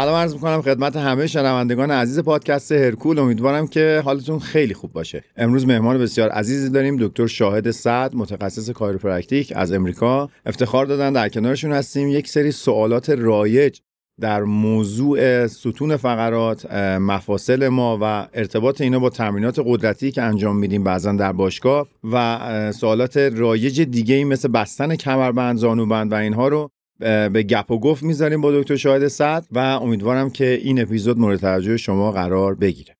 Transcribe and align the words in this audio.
سلام 0.00 0.14
عرض 0.14 0.34
می‌کنم 0.34 0.62
خدمت 0.62 0.96
همه 0.96 1.26
شنوندگان 1.26 1.90
عزیز 1.90 2.20
پادکست 2.20 2.72
هرکول. 2.72 3.18
امیدوارم 3.18 3.66
که 3.66 4.02
حالتون 4.04 4.38
خیلی 4.38 4.74
خوب 4.74 4.92
باشه. 4.92 5.24
امروز 5.36 5.66
مهمان 5.66 5.98
بسیار 5.98 6.28
عزیزی 6.28 6.70
داریم 6.70 6.96
دکتر 7.00 7.26
شاهد 7.26 7.70
سعد 7.70 8.14
متخصص 8.14 8.70
کایروپرکتیک 8.70 9.52
از 9.56 9.72
امریکا. 9.72 10.28
افتخار 10.46 10.86
دادن 10.86 11.12
در 11.12 11.28
کنارشون 11.28 11.72
هستیم. 11.72 12.08
یک 12.08 12.28
سری 12.28 12.50
سوالات 12.50 13.10
رایج 13.10 13.78
در 14.20 14.42
موضوع 14.42 15.46
ستون 15.46 15.96
فقرات 15.96 16.72
مفاصل 17.00 17.68
ما 17.68 17.98
و 18.02 18.26
ارتباط 18.34 18.80
اینا 18.80 18.98
با 18.98 19.10
تمرینات 19.10 19.62
قدرتی 19.66 20.10
که 20.12 20.22
انجام 20.22 20.56
میدیم 20.56 20.84
بعضا 20.84 21.12
در 21.12 21.32
باشگاه 21.32 21.86
و 22.12 22.72
سوالات 22.72 23.16
رایج 23.16 23.80
دیگه 23.80 24.14
ای 24.14 24.24
مثل 24.24 24.48
بستن 24.48 24.96
کمربند 24.96 25.56
زانوبند 25.56 26.12
و 26.12 26.14
اینها 26.14 26.48
رو 26.48 26.70
به 27.00 27.42
گپ 27.42 27.70
و 27.70 27.80
گفت 27.80 28.02
می‌ذاریم 28.02 28.40
با 28.40 28.60
دکتر 28.60 28.76
شاهد 28.76 29.08
صد 29.08 29.46
و 29.50 29.58
امیدوارم 29.58 30.30
که 30.30 30.58
این 30.62 30.82
اپیزود 30.82 31.18
مورد 31.18 31.40
توجه 31.40 31.76
شما 31.76 32.12
قرار 32.12 32.54
بگیره. 32.54 32.96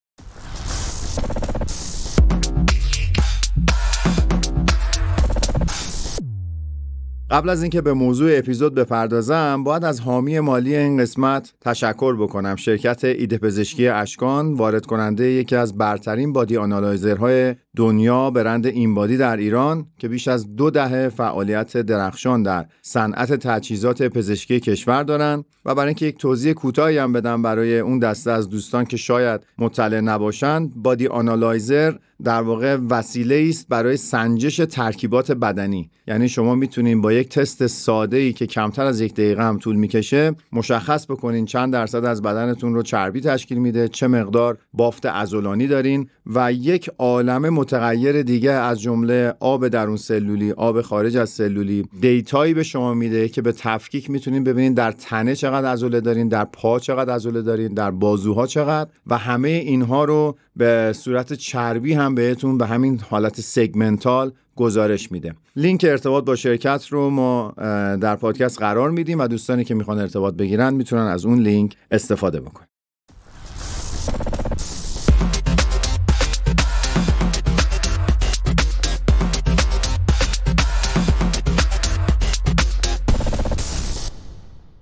قبل 7.31 7.49
از 7.49 7.63
اینکه 7.63 7.81
به 7.81 7.93
موضوع 7.93 8.31
اپیزود 8.39 8.75
بپردازم 8.75 9.65
باید 9.65 9.84
از 9.84 10.01
حامی 10.01 10.41
مالی 10.41 10.77
این 10.77 10.98
قسمت 10.98 11.53
تشکر 11.61 12.17
بکنم. 12.17 12.57
شرکت 12.57 13.05
ایده 13.05 13.39
پزشکی 13.39 13.89
اشکان 13.89 14.55
وارد 14.55 14.87
کننده 14.87 15.25
یکی 15.31 15.57
از 15.57 15.79
برترین 15.79 16.33
بادی 16.33 16.57
آنالایزرهای 16.57 17.55
دنیا 17.77 18.31
برند 18.31 18.67
این 18.67 18.95
بادی 18.95 19.17
در 19.17 19.37
ایران 19.37 19.87
که 19.99 20.09
بیش 20.09 20.29
از 20.29 20.57
دو 20.57 20.71
دهه 20.71 21.09
فعالیت 21.09 21.77
درخشان 21.77 22.43
در 22.43 22.67
صنعت 22.83 23.33
تجهیزات 23.33 24.03
پزشکی 24.03 24.61
کشور 24.61 25.03
دارن 25.03 25.45
و 25.65 25.75
برای 25.75 25.89
اینکه 25.89 26.07
یک 26.07 26.19
توضیح 26.19 26.53
کوتاهی 26.53 26.98
هم 26.98 27.13
بدم 27.13 27.43
برای 27.43 27.79
اون 27.79 27.98
دسته 27.98 28.31
از 28.31 28.48
دوستان 28.48 28.85
که 28.85 28.97
شاید 28.97 29.41
مطلع 29.59 30.01
نباشند 30.01 30.73
بادی 30.77 31.07
آنالایزر 31.07 31.95
در 32.25 32.43
واقع 32.43 32.77
وسیله 32.91 33.47
است 33.48 33.69
برای 33.69 33.97
سنجش 33.97 34.57
ترکیبات 34.57 35.33
بدنی. 35.33 35.91
یعنی 36.07 36.29
شما 36.29 36.55
می‌تونید 36.55 37.01
با 37.01 37.13
یک 37.13 37.29
تست 37.29 37.67
ساده 37.67 38.17
ای 38.17 38.33
که 38.33 38.47
کمتر 38.47 38.85
از 38.85 39.01
یک 39.01 39.15
دقیقه 39.15 39.43
هم 39.43 39.59
طول 39.59 39.77
می‌کشه 39.77 40.35
مشخص 40.53 41.07
بکنین 41.11 41.45
چند 41.45 41.73
درصد 41.73 42.05
از 42.05 42.23
بدنتون 42.23 42.75
رو 42.75 42.83
چربی 42.83 43.21
تشکیل 43.21 43.59
میده 43.59 43.89
چه 43.89 44.07
مقدار 44.07 44.59
بافت 44.73 45.07
عضلانی 45.07 45.67
دارین 45.67 46.09
و 46.27 46.53
یک 46.53 46.91
عالم 46.98 47.48
متغیر 47.61 48.22
دیگه 48.22 48.50
از 48.50 48.80
جمله 48.80 49.34
آب 49.41 49.69
درون 49.69 49.97
سلولی 49.97 50.53
آب 50.53 50.83
خارج 50.83 51.16
از 51.16 51.30
سلولی. 51.30 51.84
data 52.00 52.36
یی 52.36 52.55
به 52.55 52.62
شما 52.62 52.94
میده 52.94 53.28
که 53.28 53.42
به 53.42 53.52
تفکیک 53.52 54.11
می‌تونین 54.11 54.44
ببینین 54.44 54.75
در 54.75 54.92
تنه 54.92 55.34
چقدر 55.34 55.72
عضله 55.72 56.00
دارین 56.00 56.28
در 56.28 56.44
پا 56.44 56.78
چقدر 56.78 57.14
عضله 57.14 57.42
دارین 57.42 57.75
در 57.75 57.91
بازوها 57.91 58.47
چقدر 58.47 58.91
و 59.06 59.19
همه 59.19 59.48
اینها 59.48 60.05
رو 60.05 60.36
به 60.56 60.92
صورت 60.97 61.33
چربی 61.33 61.92
هم 61.92 62.14
بهتون 62.14 62.58
به 62.58 62.67
همین 62.67 63.00
حالت 63.11 63.41
segmental 63.41 64.33
گزارش 64.56 65.12
میده. 65.12 65.34
لینک 65.56 65.86
ارتباط 65.89 66.24
با 66.24 66.36
شرکت 66.36 66.86
رو 66.91 67.11
ما 67.11 67.55
در 68.00 68.17
پادکست 68.17 68.58
قرار 68.58 68.91
میدیم 68.91 69.20
و 69.20 69.27
دوستانی 69.27 69.64
که 69.64 69.74
می‌خوان 69.74 69.98
ارتباط 69.98 70.34
بگیرن 70.34 70.74
می‌تونن 70.74 71.06
از 71.06 71.24
اون 71.24 71.39
لینک 71.39 71.77
استفاده 71.91 72.41
بکنن. 72.41 72.70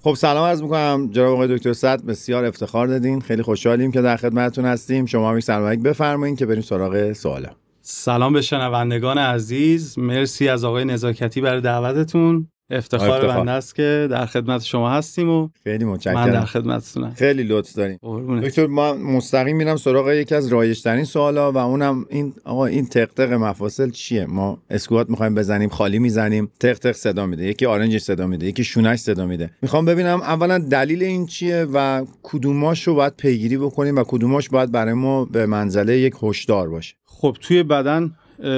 خب 0.09 0.15
سلام 0.15 0.45
عرض 0.45 0.63
می‌کنم. 0.63 1.09
جناب 1.13 1.33
آقای 1.33 1.57
دکتر 1.57 1.73
صد 1.73 2.05
بسیار 2.05 2.45
افتخار 2.45 2.87
دادین. 2.87 3.21
خیلی 3.21 3.43
خوشحالیم 3.43 3.93
که 3.93 4.03
در 4.03 4.17
خدمتتون 4.17 4.65
هستیم. 4.65 5.07
شما 5.07 5.31
هم 5.31 5.41
سلام 5.41 5.77
بفرمایید 5.77 6.39
که 6.39 6.47
بریم 6.47 6.63
سراغ 6.63 7.13
سوالا. 7.13 7.49
سلام 7.83 8.33
به 8.33 8.43
شنوندگان 8.43 9.19
عزیز. 9.19 9.99
مرسی 9.99 10.49
از 10.49 10.65
آقای 10.65 10.85
نزاکتی 10.85 11.41
برای 11.41 11.61
دعوتتون. 11.61 12.49
افتخار 12.71 13.27
بنده 13.27 13.51
است 13.51 13.75
که 13.75 14.09
در 14.11 14.27
خدمت 14.27 14.63
شما 14.63 14.91
هستیم 14.91 15.31
و 15.31 15.49
خیلی 15.65 15.85
متشکرم. 15.85 16.15
من 16.15 16.31
در 16.31 16.45
خدمتتونم. 16.45 17.15
خیلی 17.15 17.43
لطف 17.43 17.73
داریم 17.73 17.99
دکتر 18.41 18.67
ما 18.67 18.95
مستقیم 18.95 19.57
میرم 19.57 19.77
سراغ 19.77 20.11
یکی 20.11 20.35
از 20.35 20.49
رایج 20.49 20.83
ترین 20.83 21.05
سوالا 21.05 21.53
و 21.53 21.57
اونم 21.57 22.07
این 22.09 22.35
آقا 22.45 22.67
این 22.67 22.87
تق 22.87 23.33
مفاصل 23.33 23.91
چیه؟ 23.91 24.27
ما 24.27 24.63
اسکوات 24.71 25.11
می‌خوایم 25.11 25.35
بزنیم 25.35 25.69
خالی 25.69 25.99
می‌زنیم. 25.99 26.51
تق 26.61 26.79
تق 26.79 26.93
صدا 26.93 27.27
میده. 27.27 27.45
یکی 27.45 27.67
آرنج 27.67 27.99
صدا 27.99 28.27
میده 28.27 28.47
یکی 28.47 28.65
شونش 28.65 28.99
صدا 28.99 29.27
میده. 29.27 29.51
می‌خوام 29.63 29.85
ببینم 29.85 30.21
اولا 30.21 30.59
دلیل 30.59 31.03
این 31.03 31.27
چیه 31.27 31.67
و 31.75 32.05
کدوماش 32.23 32.83
رو 32.83 32.95
باید 32.95 33.17
پیگیری 33.17 33.59
بکنیم 33.59 33.97
و 33.97 34.05
کدوماش 34.09 34.49
باید 34.49 34.73
برای 34.73 34.95
ما 34.95 35.25
به 35.25 35.47
منزله 35.47 35.99
یک 35.99 36.15
هشدار 36.23 36.69
باشه. 36.69 36.95
خب 37.07 37.37
توی 37.41 37.63
بدن 37.63 38.13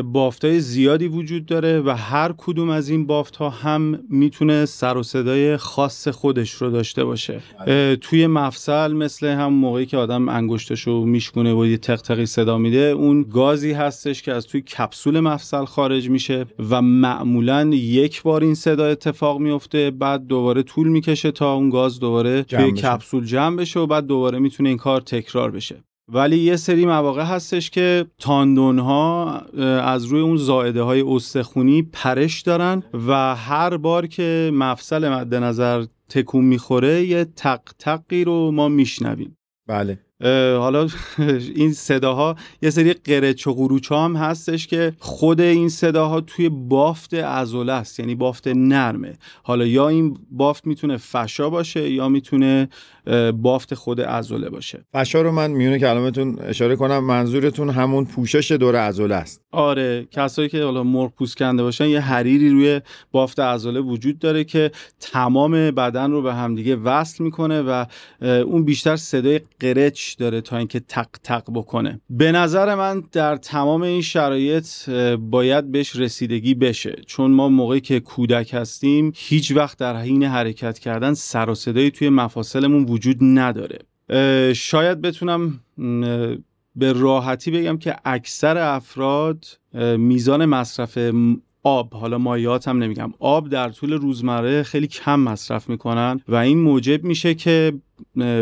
بافت 0.05 0.45
های 0.45 0.61
زیادی 0.61 1.09
وجود 1.09 1.47
داره 1.47 1.81
و 1.81 1.91
هر 1.91 2.35
کدوم 2.39 2.71
از 2.71 2.89
این 2.89 3.07
بافت 3.07 3.37
ها 3.37 3.51
هم 3.51 3.99
می‌تونه 4.11 4.67
سر 4.67 4.97
و 4.97 5.03
صدای 5.03 5.57
خاص 5.57 6.09
خودش 6.09 6.51
رو 6.51 6.71
داشته 6.71 7.05
باشه. 7.05 7.41
توی 8.01 8.27
مفصل 8.27 8.93
مثل 8.93 9.27
هم 9.27 9.53
موقعی 9.53 9.87
که 9.87 9.97
آدم 9.97 10.29
انگشتش 10.29 10.81
رو 10.81 11.05
میشکونه 11.05 11.55
و 11.55 11.67
یه 11.67 11.77
تق 11.77 12.25
صدا 12.25 12.59
میده 12.59 12.79
اون 12.79 13.23
گازی 13.23 13.73
هستش 13.73 14.23
که 14.23 14.33
از 14.33 14.47
توی 14.47 14.61
کپسول 14.61 15.21
مفصل 15.21 15.65
خارج 15.65 16.11
میشه 16.11 16.47
و 16.71 16.83
معمولا 16.83 17.71
یک 17.75 18.23
بار 18.23 18.43
این 18.43 18.55
صدا 18.55 18.87
اتفاق 18.87 19.39
میفته 19.39 19.91
بعد 19.91 20.27
دوباره 20.27 20.63
طول 20.63 20.89
می‌کشه 20.89 21.31
تا 21.31 21.55
اون 21.55 21.71
گاز 21.71 22.01
دوباره 22.01 22.43
توی 22.43 22.73
کپسول 22.73 23.25
جمع 23.25 23.57
بشه 23.57 23.81
و 23.81 23.87
بعد 23.87 24.07
دوباره 24.07 24.39
می‌تونه 24.39 24.69
این 24.69 24.79
کار 24.79 25.01
تکرار 25.01 25.51
بشه. 25.51 25.85
ولی 26.13 26.39
یه 26.39 26.57
سری 26.57 26.87
مواقع 26.87 27.23
هستش 27.23 27.71
که 27.71 28.07
تاندون 28.19 28.79
ها 28.79 29.39
از 29.81 30.05
روی 30.05 30.21
اون 30.21 30.37
زائده 30.37 30.83
های 30.83 31.01
استخونی 31.01 31.83
پرش 31.83 32.43
دارن 32.43 32.83
و 33.09 33.35
هر 33.37 33.77
بار 33.77 34.07
که 34.07 34.51
مفصل 34.55 35.09
مد 35.09 35.35
نظر 35.35 35.85
تکون 36.09 36.45
می‌خوره 36.45 37.05
یه 37.05 37.25
تق 37.25 37.61
تقی 37.79 38.25
رو 38.25 38.51
ما 38.51 38.69
میشنویم. 38.69 39.37
بله. 39.67 39.99
حالا 40.59 40.89
این 41.55 41.73
صداها 41.73 42.37
یه 42.63 42.71
سری 42.71 42.93
قرچ 42.93 43.47
و 43.47 43.55
قروچ 43.55 43.93
هم 43.93 44.17
هستش 44.17 44.67
که 44.67 44.93
خود 44.99 45.41
این 45.41 45.69
صداها 45.69 46.21
توی 46.21 46.49
بافت 46.49 47.15
ازوله 47.15 47.73
است 47.73 48.01
یعنی 48.01 48.15
بافت 48.15 48.49
نرمه. 48.49 49.19
حالا 49.43 49.67
یا 49.67 49.89
این 49.89 50.19
بافت 50.31 50.67
می‌تونه 50.67 50.97
فشا 50.97 51.51
باشه 51.51 51.91
یا 51.91 52.09
می‌تونه 52.09 52.69
بافت 53.43 53.75
خود 53.75 54.01
ازوله 54.01 54.51
باشه. 54.51 54.85
فشا 54.93 55.23
رو 55.23 55.33
من 55.33 55.51
میونه 55.51 55.79
کلامتون 55.79 56.39
اشاره 56.39 56.77
کنم 56.77 57.05
منظورتون 57.05 57.71
همون 57.71 58.05
پوشش 58.05 58.53
دور 58.53 58.77
ازوله 58.77 59.15
است. 59.15 59.43
آره 59.53 60.09
کسایی 60.11 60.49
که 60.49 60.65
حالا 60.65 60.83
مرغ 60.83 61.13
پوست 61.15 61.37
کنده 61.37 61.63
باشن 61.63 61.87
یه 61.87 62.01
حریری 62.01 62.51
روی 62.51 62.81
بافت 63.13 63.39
ازوله 63.39 63.81
وجود 63.81 64.19
داره 64.19 64.45
که 64.45 64.71
تمام 65.01 65.71
بدن 65.71 66.11
رو 66.11 66.23
به 66.23 66.35
همدیگه 66.35 66.77
وصل 66.77 67.25
می‌کنه 67.25 67.63
و 67.63 67.85
اون 68.23 68.65
بیشتر 68.65 68.97
صدای 68.97 69.41
قرچ 69.61 70.17
داره 70.19 70.41
تا 70.41 70.57
اینکه 70.57 70.81
تق 70.81 71.09
تق 71.25 71.43
بکنه. 71.55 72.01
به 72.11 72.33
نظر 72.33 72.75
من 72.75 73.03
در 73.13 73.37
تمام 73.37 73.83
این 73.83 74.03
شرایط 74.03 74.91
باید 75.21 75.73
بهش 75.73 75.97
رسیدگی 75.97 76.55
بشه. 76.55 76.97
چون 77.07 77.31
ما 77.31 77.49
موقعی 77.49 77.81
که 77.81 78.01
کودک 78.01 78.55
هستیم 78.55 79.13
هیچ 79.17 79.53
وقت 79.53 79.79
در 79.79 79.97
حین 79.97 80.23
حرکت 80.23 80.79
کردن 80.79 81.15
سر 81.15 81.51
و 81.51 81.55
صدایی 81.55 81.91
توی 81.91 82.09
مفاصلمون 82.09 82.85
وجود 82.85 83.17
نداره. 83.21 83.79
شاید 84.53 85.01
بتونم 85.01 85.61
به 86.81 86.93
راحتی 86.93 87.51
بگم 87.51 87.79
که 87.79 87.97
اکثر 88.05 88.59
افراد 88.59 89.45
میزان 89.99 90.45
مصرف 90.45 90.99
آب 91.63 91.95
حالا 91.95 92.19
مایات 92.19 92.69
هم 92.69 92.83
نمیگم 92.83 93.13
آب 93.19 93.49
در 93.49 93.69
طول 93.69 93.93
روزمره 93.93 94.63
خیلی 94.63 94.87
کم 94.87 95.21
مصرف 95.21 95.69
می‌کنن 95.69 96.21
و 96.29 96.35
این 96.35 96.59
موجب 96.59 97.05
میشه 97.05 97.35
که 97.35 97.73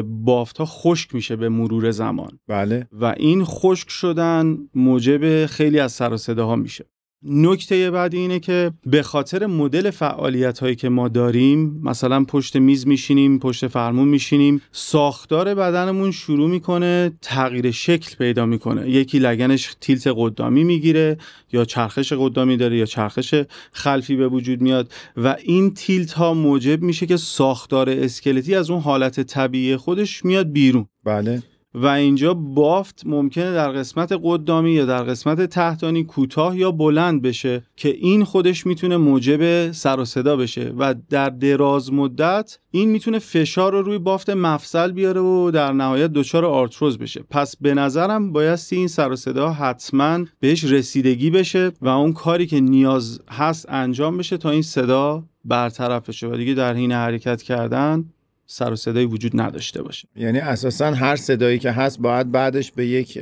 بافت 0.04 0.58
ها 0.58 0.64
خشک 0.64 1.14
میشه 1.14 1.36
به 1.36 1.48
مرور 1.48 1.90
زمان. 1.90 2.38
بله. 2.48 2.88
و 2.92 3.14
این 3.16 3.44
خشک 3.44 3.90
شدن 3.90 4.58
موجب 4.74 5.46
خیلی 5.46 5.78
از 5.78 5.92
سر 5.92 6.12
و 6.12 6.16
صداها 6.16 6.56
میشه. 6.56 6.84
نکته 7.22 7.90
بعدی 7.90 8.18
اینه 8.18 8.40
که 8.40 8.72
به 8.86 9.02
خاطر 9.02 9.46
مدل 9.46 9.90
فعالیت 9.90 10.58
هایی 10.58 10.76
که 10.76 10.88
ما 10.88 11.08
داریم 11.08 11.80
مثلا 11.82 12.24
پشت 12.24 12.56
میز 12.56 12.86
میشینیم 12.86 13.38
پشت 13.38 13.66
فرمون 13.66 14.08
میشینیم 14.08 14.62
ساختار 14.72 15.54
بدنمون 15.54 16.10
شروع 16.10 16.50
می‌کنه 16.50 17.12
تغییر 17.22 17.70
شکل 17.70 18.16
پیدا 18.16 18.46
می‌کنه. 18.46 18.90
یکی 18.90 19.18
لگنش 19.18 19.76
تیلت 19.80 20.06
قدامی 20.16 20.64
می‌گیره 20.64 21.18
یا 21.52 21.64
چرخش 21.64 22.12
قدامی 22.12 22.56
داره 22.56 22.76
یا 22.76 22.86
چرخش 22.86 23.34
خلفی 23.72 24.16
به 24.16 24.28
وجود 24.28 24.60
میاد 24.60 24.92
و 25.16 25.36
این 25.44 25.74
تیلت 25.74 26.12
ها 26.12 26.34
موجب 26.34 26.82
میشه 26.82 27.06
که 27.06 27.16
ساختار 27.16 27.90
اسکلتی 27.90 28.54
از 28.54 28.70
اون 28.70 28.80
حالت 28.80 29.20
طبیعی 29.20 29.76
خودش 29.76 30.24
میاد 30.24 30.52
بیرون. 30.52 30.86
بله. 31.04 31.42
و 31.74 31.86
اینجا 31.86 32.34
بافت 32.34 33.02
ممکنه 33.06 33.52
در 33.52 33.72
قسمت 33.72 34.20
قدامی 34.22 34.72
یا 34.72 34.86
در 34.86 35.02
قسمت 35.02 35.40
تحتانی 35.40 36.04
کوتاه 36.04 36.58
یا 36.58 36.70
بلند 36.70 37.22
بشه 37.22 37.62
که 37.76 37.88
این 37.88 38.24
خودش 38.24 38.66
می‌تونه 38.66 38.96
موجب 38.96 39.72
سر 39.72 40.00
و 40.00 40.04
صدا 40.04 40.36
بشه 40.36 40.72
و 40.78 40.94
در 41.10 41.30
دراز 41.30 41.92
مدت 41.92 42.58
این 42.70 42.88
می‌تونه 42.88 43.18
فشار 43.18 43.72
رو 43.72 43.82
روی 43.82 43.98
بافت 43.98 44.30
مفصل 44.30 44.92
بیاره 44.92 45.20
و 45.20 45.50
در 45.50 45.72
نهایت 45.72 46.12
دچار 46.12 46.44
آرتروز 46.44 46.98
بشه. 46.98 47.24
پس 47.30 47.56
به 47.56 47.74
نظرم 47.74 48.32
بایستی 48.32 48.76
این 48.76 48.88
سر 48.88 49.12
و 49.12 49.16
صدا 49.16 49.52
حتما 49.52 50.24
بهش 50.40 50.64
رسیدگی 50.64 51.30
بشه 51.30 51.72
و 51.80 51.88
اون 51.88 52.12
کاری 52.12 52.46
که 52.46 52.60
نیاز 52.60 53.20
هست 53.30 53.66
انجام 53.68 54.16
بشه 54.16 54.36
تا 54.36 54.50
این 54.50 54.62
صدا 54.62 55.24
برطرف 55.44 56.08
بشه 56.08 56.26
و 56.28 56.36
دیگه 56.36 56.54
در 56.54 56.74
حین 56.74 56.92
حرکت 56.92 57.42
کردن 57.42 58.04
سر 58.50 58.72
و 58.72 58.76
صدایی 58.76 59.06
وجود 59.06 59.40
نداشته 59.40 59.82
باشه. 59.82 60.08
یعنی 60.16 60.38
اساسا 60.38 60.90
هر 60.90 61.16
صدایی 61.16 61.58
که 61.58 61.70
هست 61.70 62.00
باید 62.00 62.32
بعدش 62.32 62.72
به 62.72 62.86
یک 62.86 63.18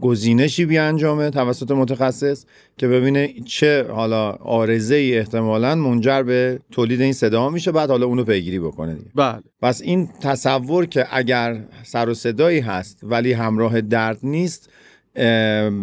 گزینشی 0.00 0.64
بیانجامه 0.64 1.30
توسط 1.30 1.70
متخصص 1.70 2.44
که 2.78 2.88
ببینه 2.88 3.34
چه 3.46 3.86
حالا 3.90 4.30
آرزه 4.30 4.94
ای 4.94 5.18
احتمالا 5.18 5.74
منجر 5.74 6.22
به 6.22 6.60
تولید 6.70 7.00
این 7.00 7.12
صدا 7.12 7.48
میشه 7.48 7.72
بعد 7.72 7.90
حالا 7.90 8.06
اونو 8.06 8.24
پیگیری 8.24 8.58
بکنه 8.58 8.94
دیگه. 8.94 9.10
بله. 9.14 9.42
پس 9.62 9.82
این 9.82 10.08
تصور 10.20 10.86
که 10.86 11.06
اگر 11.10 11.64
سر 11.82 12.08
و 12.08 12.14
صدایی 12.14 12.60
هست 12.60 13.00
ولی 13.02 13.32
همراه 13.32 13.80
درد 13.80 14.18
نیست 14.22 14.70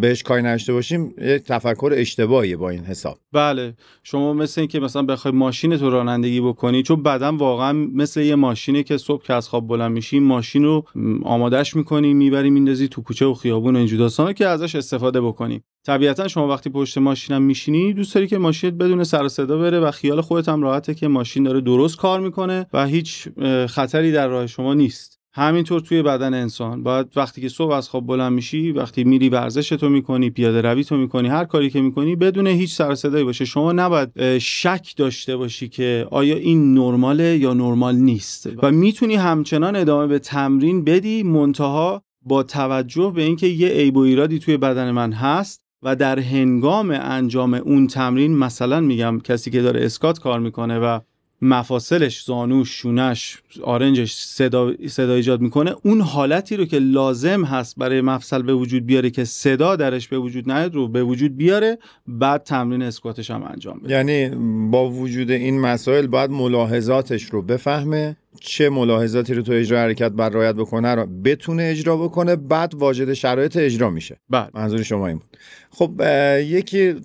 بهش 0.02 0.24
کاری 0.24 0.42
نشته 0.42 0.74
باشیم 0.74 1.14
یک 1.22 1.44
تفکر 1.44 1.94
اشتباهیه 1.96 2.58
با 2.58 2.70
این 2.70 2.84
حساب. 2.84 3.20
بله. 3.34 3.74
شما 4.04 4.34
مثل 4.34 4.62
اینکه 4.62 4.80
مثلا 4.80 5.04
بخوای 5.04 5.34
ماشین 5.34 5.78
تو 5.78 5.90
رانندگی 5.90 6.42
بکنی 6.42 6.84
چون 6.84 7.04
بعدا 7.04 7.32
واقعا 7.32 7.74
مثل 7.74 8.22
یه 8.22 8.36
ماشینی 8.36 8.84
که 8.84 8.98
صبح 8.98 9.24
که 9.24 9.34
از 9.34 9.50
خواب 9.50 9.68
بلند 9.68 9.92
میشی 9.92 10.20
ماشین 10.20 10.64
رو 10.64 10.86
آمادش 11.24 11.76
می‌کنی 11.76 12.14
می‌بری 12.14 12.50
میندازی 12.50 12.88
تو 12.88 13.02
کوچه 13.02 13.26
و 13.26 13.34
خیابون 13.34 13.76
و 13.76 13.78
اینجور 13.78 14.00
داستانا 14.00 14.34
که 14.34 14.48
ازش 14.48 14.76
استفاده 14.76 15.22
بکنی. 15.22 15.64
طبیعتا 15.86 16.28
شما 16.28 16.48
وقتی 16.48 16.70
پشت 16.70 16.98
ماشینم 16.98 17.42
میشینی 17.42 17.94
دوست 17.94 18.16
داری 18.16 18.28
که 18.28 18.38
ماشینت 18.38 18.74
بدون 18.74 19.04
سر 19.04 19.28
صدا 19.28 19.58
بره 19.58 19.80
و 19.80 19.92
خیال 19.92 20.22
خودت 20.22 20.50
هم 20.50 20.62
راحته 20.62 20.94
که 20.94 21.08
ماشین 21.08 21.44
داره 21.44 21.62
درست 21.62 21.98
کار 21.98 22.20
می‌کنه 22.20 22.68
و 22.74 22.86
هیچ 22.86 23.28
خطری 23.68 24.12
در 24.12 24.28
راه 24.28 24.48
شما 24.48 24.74
نیست. 24.74 25.15
همینطور 25.38 25.80
توی 25.80 26.02
بدن 26.02 26.34
انسان. 26.34 26.84
باید 26.84 27.08
وقتی 27.16 27.42
که 27.42 27.50
صبح 27.50 27.72
از 27.72 27.90
خواب 27.90 28.08
بلند 28.08 28.34
میشی 28.34 28.72
وقتی 28.72 29.04
میری 29.04 29.30
ورزش 29.30 29.70
تو 29.70 29.90
می‌کنی 29.90 30.30
پیاده 30.30 30.62
روی 30.62 30.84
تو 30.84 30.98
می‌کنی 30.98 31.28
هر 31.28 31.46
کاری 31.46 31.70
که 31.70 31.82
می‌کنی 31.82 32.16
بدون 32.16 32.48
هیچ 32.48 32.74
سر 32.74 32.96
صدایی 32.96 33.24
باشه. 33.24 33.46
شما 33.46 33.72
نباید 33.72 34.38
شک 34.38 34.94
داشته 34.98 35.38
باشی 35.38 35.70
که 35.70 36.08
آیا 36.12 36.36
این 36.36 36.74
نرماله 36.74 37.38
یا 37.38 37.54
نرمال 37.54 37.96
نیست. 37.96 38.50
و 38.64 38.72
می‌تونی 38.72 39.16
همچنان 39.16 39.76
ادامه 39.76 40.08
به 40.08 40.20
تمرین 40.20 40.84
بدی 40.84 41.24
منتها 41.24 42.02
با 42.22 42.44
توجه 42.44 43.12
به 43.16 43.22
اینکه 43.24 43.48
یه 43.48 43.68
عیب 43.68 43.98
و 43.98 44.00
ایرادی 44.00 44.40
توی 44.40 44.58
بدن 44.58 44.92
من 44.92 45.12
هست 45.14 45.62
و 45.84 45.96
در 45.96 46.20
هنگام 46.20 46.92
انجام 46.92 47.54
اون 47.54 47.88
تمرین 47.88 48.38
مثلا 48.38 48.80
میگم 48.80 49.20
کسی 49.20 49.52
که 49.52 49.62
داره 49.62 49.86
اسکات 49.86 50.20
کار 50.20 50.40
می‌کنه 50.40 50.80
و 50.80 51.00
مفاصلش 51.42 52.24
زانوش 52.24 52.70
شونش 52.70 53.38
آرنجش 53.64 54.14
صدا, 54.14 54.74
صدا 54.88 55.14
ایجاد 55.14 55.42
می‌کنه. 55.42 55.76
اون 55.84 56.02
حالتی 56.02 56.58
رو 56.58 56.66
که 56.66 56.80
لازم 56.80 57.44
هست 57.44 57.76
برای 57.78 58.02
مفصل 58.02 58.42
به 58.42 58.54
وجود 58.54 58.86
بیاره 58.86 59.10
که 59.10 59.24
صدا 59.24 59.76
درش 59.76 60.08
به 60.08 60.18
وجود 60.18 60.52
نیاد 60.52 60.76
رو 60.76 60.88
به 60.88 61.04
وجود 61.04 61.38
بیاره 61.38 61.78
بعد 62.08 62.44
تمرین 62.44 62.82
اسکواتش 62.82 63.32
هم 63.32 63.44
انجام 63.44 63.80
بده. 63.80 63.94
یعنی 63.94 64.30
با 64.70 64.90
وجود 64.90 65.32
این 65.32 65.60
مسائل 65.60 66.08
باید 66.08 66.32
ملاحظاتش 66.32 67.24
رو 67.24 67.42
بفهمه. 67.42 68.18
چه 68.40 68.70
ملاحظاتی 68.70 69.34
رو 69.34 69.42
تو 69.42 69.52
اجرا 69.52 69.80
حرکت 69.80 70.12
بر 70.12 70.30
رعایت 70.30 70.56
بکنه 70.56 70.96
رو 70.96 71.06
بتونه 71.06 71.64
اجرا 71.64 71.98
بکنه 71.98 72.36
بعد 72.36 72.76
واجد 72.76 73.14
شرایط 73.14 73.58
اجرا 73.58 73.90
میشه. 73.90 74.18
بله. 74.30 74.48
منظور 74.54 74.84
شما 74.84 75.08
این 75.08 75.18
بود. 75.18 75.38
خب 75.70 76.02
یکی 76.40 76.96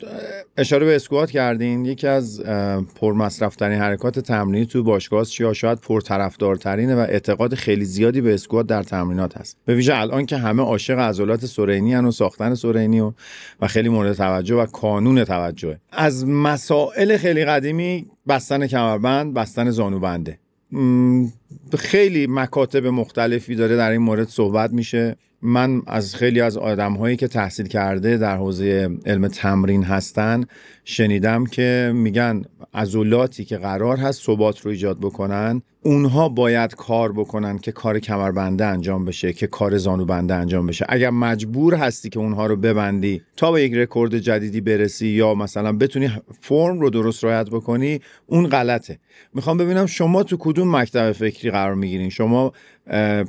اشاره 0.57 0.87
به 0.87 0.97
اسکوات 0.97 1.31
کردین. 1.31 1.85
یکی 1.85 2.07
از 2.07 2.41
پرمصرفترین 2.97 3.79
حرکات 3.79 4.19
تمرینی 4.19 4.67
تو 4.67 4.83
باشگاه 4.83 5.27
یا 5.41 5.53
شاید 5.53 5.79
پرطرفدارترینه 5.79 6.95
و 6.95 6.99
اعتقاد 6.99 7.55
خیلی 7.55 7.85
زیادی 7.85 8.21
به 8.21 8.35
اسکوات 8.35 8.67
در 8.67 8.83
تمرینات 8.83 9.39
هست. 9.39 9.57
به 9.65 9.75
ویژه 9.75 9.97
الان 9.97 10.27
که 10.27 10.37
همه 10.37 10.63
عاشق 10.63 10.99
عضلات 10.99 11.47
سرینی 11.47 11.95
و 11.95 12.11
ساختن 12.11 12.55
سرینی 12.55 13.01
و, 13.01 13.13
و 13.61 13.67
خیلی 13.67 13.89
مورد 13.89 14.13
توجه 14.13 14.55
و 14.55 14.67
کانون 14.67 15.25
توجه 15.25 15.79
از 15.93 16.27
مسائل 16.27 17.17
خیلی 17.17 17.45
قدیمی 17.45 18.07
بستن 18.29 18.67
کمربند 18.67 19.35
بستن 19.35 19.71
زانوبنده. 19.71 20.39
خیلی 21.79 22.27
مکاتب 22.31 22.87
مختلفی 22.87 23.55
داره 23.55 23.77
در 23.77 23.91
این 23.91 24.01
مورد 24.01 24.29
صحبت 24.29 24.73
میشه. 24.73 25.17
من 25.43 25.83
از 25.87 26.15
خیلی 26.15 26.41
از 26.41 26.57
آدم 26.57 26.93
هایی 26.93 27.17
که 27.17 27.29
تحصیل 27.29 27.67
کرده 27.67 28.17
در 28.17 28.37
حوزه 28.37 28.91
علم 29.07 29.29
تمرین 29.29 29.83
هستن 29.83 30.45
شنیدم 30.85 31.47
که 31.47 31.93
میگن 31.95 32.43
عضلاتی 32.75 33.45
که 33.45 33.57
قرار 33.57 33.97
هست 33.97 34.23
ثبات 34.23 34.61
رو 34.61 34.71
ایجاد 34.71 34.99
بکنن 35.01 35.63
اونها 35.83 36.29
باید 36.29 36.75
کار 36.75 37.13
بکنن 37.13 37.59
که 37.59 37.73
کار 37.73 37.99
کمربنده 37.99 38.65
انجام 38.65 39.05
بشه 39.05 39.33
که 39.33 39.47
کار 39.47 39.79
زانوبنده 39.79 40.35
انجام 40.35 40.67
بشه. 40.67 40.87
اگر 40.89 41.11
مجبور 41.11 41.75
هستی 41.75 42.09
که 42.09 42.19
اونها 42.19 42.47
رو 42.47 42.57
ببندی 42.57 43.23
تا 43.37 43.53
به 43.53 43.63
یک 43.63 43.75
رکورد 43.75 44.19
جدیدی 44.19 44.61
برسی 44.61 45.09
یا 45.09 45.35
مثلا 45.35 45.73
بتونی 45.73 46.11
فرم 46.41 46.81
رو 46.81 46.91
درست 46.91 47.25
رعایت 47.25 47.51
بکنی 47.51 48.01
اون 48.27 48.47
غلطه. 48.47 48.99
می‌خوام 49.35 49.59
ببینم 49.59 49.87
شما 49.87 50.23
تو 50.23 50.37
کدوم 50.41 50.77
مکتب 50.77 51.13
فکری 51.13 51.51
قرار 51.51 51.75
می‌گیرین؟ 51.75 52.11
شما 52.11 52.53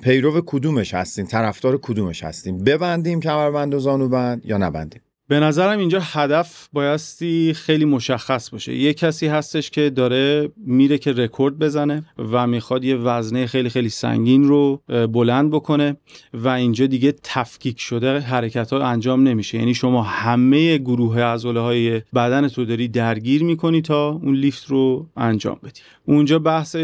پیرو 0.02 0.42
کدومش 0.46 0.94
هستین؟ 0.94 1.26
طرفدار 1.26 1.80
کدومش 1.82 2.24
هستین؟ 2.24 2.64
ببندیم 2.64 3.20
کمربند 3.20 3.74
و 3.74 3.80
زانوبند 3.80 4.46
یا 4.46 4.58
نبندیم؟ 4.58 5.02
به 5.32 5.40
نظرم 5.40 5.80
اینجا 5.80 6.00
هدف 6.02 6.68
بایستی 6.74 7.54
خیلی 7.54 7.86
مشخص 7.86 8.50
باشه. 8.50 8.76
یه 8.76 8.94
کسی 8.94 9.28
هستش 9.28 9.70
که 9.70 9.90
داره 9.90 10.52
میره 10.58 10.98
که 10.98 11.14
رکورد 11.14 11.60
بزنه 11.60 12.04
و 12.18 12.48
می‌خواد 12.48 12.84
یه 12.84 12.96
وزنه 12.96 13.46
خیلی 13.46 13.70
خیلی 13.70 13.90
سنگین 13.90 14.44
رو 14.44 14.82
بلند 14.88 15.52
بکنه 15.52 15.98
و 16.34 16.48
اینجا 16.48 16.86
دیگه 16.86 17.14
تفکیک 17.24 17.80
شده 17.80 18.20
حرکت 18.20 18.74
ها 18.74 18.80
انجام 18.80 19.24
نمیشه. 19.24 19.58
یعنی 19.58 19.74
شما 19.74 20.04
همه 20.04 20.78
گروه 20.78 21.20
عضله 21.22 21.60
های 21.60 22.02
بدن 22.16 22.48
تو 22.48 22.66
داری 22.66 22.88
درگیر 22.88 23.44
می‌کنی 23.44 23.82
تا 23.82 24.10
اون 24.10 24.36
لیفت 24.36 24.68
رو 24.68 25.10
انجام 25.18 25.60
بدی. 25.64 25.82
اونجا 26.06 26.40
بحث 26.40 26.76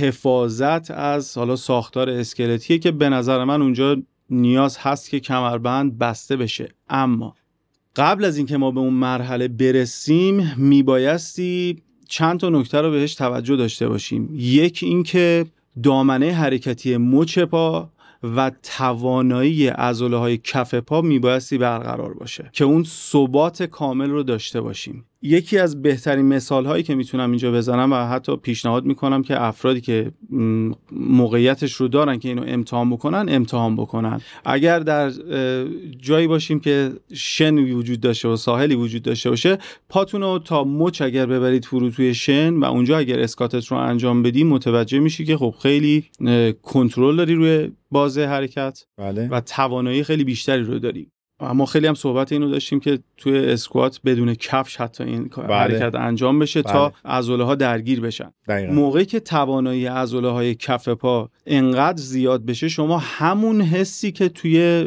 حفاظت 0.00 0.90
از 0.90 1.38
حالا 1.38 1.56
ساختار 1.56 2.10
اسکلتیه 2.10 2.78
که 2.78 2.90
به 2.90 3.08
نظر 3.08 3.44
من 3.44 3.62
اونجا 3.62 3.96
نیاز 4.30 4.78
هست 4.80 5.10
که 5.10 5.20
کمربند 5.20 5.98
بسته 5.98 6.36
بشه. 6.36 6.68
اما 6.88 7.34
قبل 7.96 8.24
از 8.24 8.36
اینکه 8.36 8.56
ما 8.56 8.70
به 8.70 8.80
اون 8.80 8.94
مرحله 8.94 9.48
برسیم 9.48 10.54
میبایستی 10.56 11.82
چند 12.08 12.40
تا 12.40 12.48
نکته 12.48 12.80
رو 12.80 12.90
بهش 12.90 13.14
توجه 13.14 13.56
داشته 13.56 13.88
باشیم. 13.88 14.28
یک 14.34 14.80
اینکه 14.82 15.46
دامنه 15.82 16.32
حرکتی 16.32 16.96
مچ 16.96 17.38
پا 17.38 17.90
و 18.22 18.52
توانایی 18.62 19.66
عضله 19.66 20.16
های 20.16 20.38
کف 20.38 20.74
پا 20.74 21.00
میبایستی 21.00 21.58
برقرار 21.58 22.14
باشه 22.14 22.50
که 22.52 22.64
اون 22.64 22.84
ثبات 22.84 23.62
کامل 23.62 24.10
رو 24.10 24.22
داشته 24.22 24.60
باشیم. 24.60 25.04
یکی 25.22 25.58
از 25.58 25.82
بهترین 25.82 26.26
مثال 26.26 26.66
هایی 26.66 26.82
که 26.82 26.94
می‌تونم 26.94 27.30
اینجا 27.30 27.52
بزنم 27.52 27.92
و 27.92 27.96
حتی 27.96 28.36
پیشنهاد 28.36 28.84
می‌کنم 28.84 29.22
که 29.22 29.42
افرادی 29.42 29.80
که 29.80 30.12
موقعیتش 30.92 31.72
رو 31.72 31.88
دارن 31.88 32.18
که 32.18 32.28
اینو 32.28 32.44
امتحان 32.46 32.90
بکنن 32.90 33.26
امتحان 33.28 33.76
بکنن 33.76 34.20
اگر 34.44 34.78
در 34.78 35.10
جایی 36.00 36.26
باشیم 36.26 36.60
که 36.60 36.92
شن 37.12 37.58
وجود 37.58 38.00
داشته 38.00 38.28
و 38.28 38.36
ساحلی 38.36 38.74
وجود 38.74 39.02
داشته 39.02 39.30
باشه 39.30 39.58
پاتون 39.88 40.20
رو 40.20 40.38
تا 40.38 40.64
مچ 40.64 41.02
اگر 41.02 41.26
ببرید 41.26 41.64
فرو 41.64 41.90
توی 41.90 42.14
شن 42.14 42.54
و 42.54 42.64
اونجا 42.64 42.98
اگر 42.98 43.20
اسکاتت 43.20 43.66
رو 43.66 43.76
انجام 43.76 44.22
بدی 44.22 44.44
متوجه 44.44 44.98
میشی 44.98 45.24
که 45.24 45.36
خب 45.36 45.54
خیلی 45.62 46.04
کنترل 46.62 47.16
داری 47.16 47.34
روی 47.34 47.70
بازه 47.90 48.26
حرکت 48.26 48.84
بله. 48.98 49.28
و 49.28 49.40
توانایی 49.40 50.04
خیلی 50.04 50.24
بیشتری 50.24 50.62
رو 50.62 50.78
داری 50.78 51.10
ما 51.40 51.66
خیلی 51.66 51.86
هم 51.86 51.94
صحبت 51.94 52.32
اینو 52.32 52.50
داشتیم 52.50 52.80
که 52.80 52.98
توی 53.16 53.38
اسکوات 53.38 54.00
بدون 54.04 54.34
کفش 54.34 54.76
حتی 54.76 55.04
این 55.04 55.30
بله. 55.36 55.56
حرکت 55.56 55.94
انجام 55.94 56.38
بشه 56.38 56.62
بله. 56.62 56.72
تا 56.72 56.92
عضله 57.04 57.44
ها 57.44 57.54
درگیر 57.54 58.00
بشن 58.00 58.30
دقیقا. 58.48 58.72
موقعی 58.72 59.04
که 59.04 59.20
توانایی 59.20 59.86
عضله 59.86 60.28
های 60.28 60.54
کف 60.54 60.88
پا 60.88 61.30
انقدر 61.46 62.00
زیاد 62.00 62.44
بشه 62.44 62.68
شما 62.68 62.98
همون 62.98 63.60
حسی 63.60 64.12
که 64.12 64.28
توی 64.28 64.84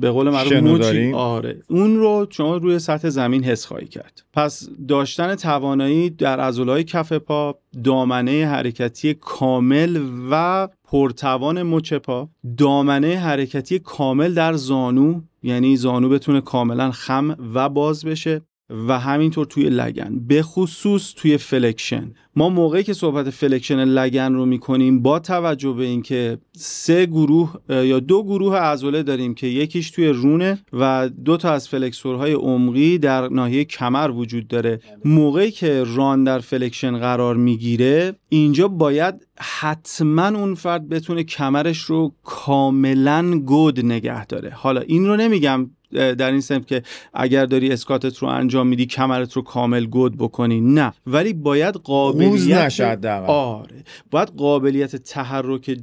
به 0.00 0.10
قول 0.10 0.30
معروف 0.30 1.14
آره 1.14 1.62
اون 1.68 1.96
رو 1.96 2.26
شما 2.30 2.56
روی 2.56 2.78
سطح 2.78 3.08
زمین 3.08 3.44
حس 3.44 3.66
خواهی 3.66 3.86
کرد 3.86 4.22
پس 4.32 4.68
داشتن 4.88 5.34
توانایی 5.34 6.10
در 6.10 6.40
عضله 6.40 6.72
های 6.72 6.84
کف 6.84 7.12
پا 7.12 7.58
دامنه 7.84 8.46
حرکتی 8.46 9.14
کامل 9.14 10.00
و 10.30 10.68
پرتوان 10.84 11.62
مچ 11.62 11.94
پا 11.94 12.28
دامنه 12.58 13.16
حرکتی 13.16 13.78
کامل 13.78 14.34
در 14.34 14.52
زانو 14.52 15.20
یعنی 15.44 15.76
زانو 15.76 16.08
بتونه 16.08 16.40
کاملا 16.40 16.90
خم 16.90 17.36
و 17.54 17.68
باز 17.68 18.04
بشه. 18.04 18.46
و 18.70 18.98
همینطور 18.98 19.46
توی 19.46 19.64
لگن. 19.64 20.20
به 20.28 20.42
خصوص 20.42 21.12
توی 21.16 21.36
flexion. 21.36 22.12
ما 22.36 22.48
موقعی 22.48 22.82
که 22.82 22.92
صحبت 22.92 23.30
flexion 23.30 23.84
لگن 23.84 24.32
رو 24.32 24.46
می‌کنیم 24.46 25.02
با 25.02 25.18
توجه 25.18 25.72
به 25.72 25.84
اینکه 25.84 26.38
سه 26.56 27.06
گروه 27.06 27.54
یا 27.68 28.00
دو 28.00 28.22
گروه 28.22 28.56
عضله 28.56 29.02
داریم 29.02 29.34
که 29.34 29.46
یکیش 29.46 29.90
توی 29.90 30.08
رونه 30.08 30.58
و 30.72 31.08
دو 31.24 31.36
تا 31.36 31.52
از 31.52 31.68
flexor 31.68 32.16
های 32.16 32.32
عمقی 32.32 32.98
در 32.98 33.28
ناحیه 33.28 33.64
کمر 33.64 34.10
وجود 34.10 34.48
داره. 34.48 34.80
موقعی 35.04 35.50
که 35.50 35.84
ران 35.84 36.24
در 36.24 36.38
flexion 36.38 36.98
قرار 36.98 37.36
می‌گیره 37.36 38.14
اینجا 38.28 38.68
باید 38.68 39.14
حتما 39.38 40.26
اون 40.28 40.54
فرد 40.54 40.88
بتونه 40.88 41.24
کمرش 41.24 41.78
رو 41.78 42.14
کاملا 42.22 43.40
گود 43.46 43.84
نگه 43.84 44.26
داره. 44.26 44.50
حالا 44.50 44.80
این 44.80 45.06
رو 45.06 45.16
نمیگم 45.16 45.70
در 45.92 46.30
این 46.30 46.40
سمت 46.40 46.66
که 46.66 46.82
اگر 47.14 47.46
داری 47.46 47.72
اسکاتت 47.72 48.18
رو 48.18 48.28
انجام 48.28 48.66
میدی 48.66 48.86
کمرت 48.86 49.32
رو 49.32 49.42
کامل 49.42 49.86
گود 49.86 50.18
بکنی 50.18 50.60
نه. 50.60 50.92
ولی 51.06 51.32
باید 51.32 51.74
قابلیت 51.74 52.80
آره. 52.80 53.84
باید 54.10 54.28
قابلیت 54.28 54.96
تحرک 54.96 55.78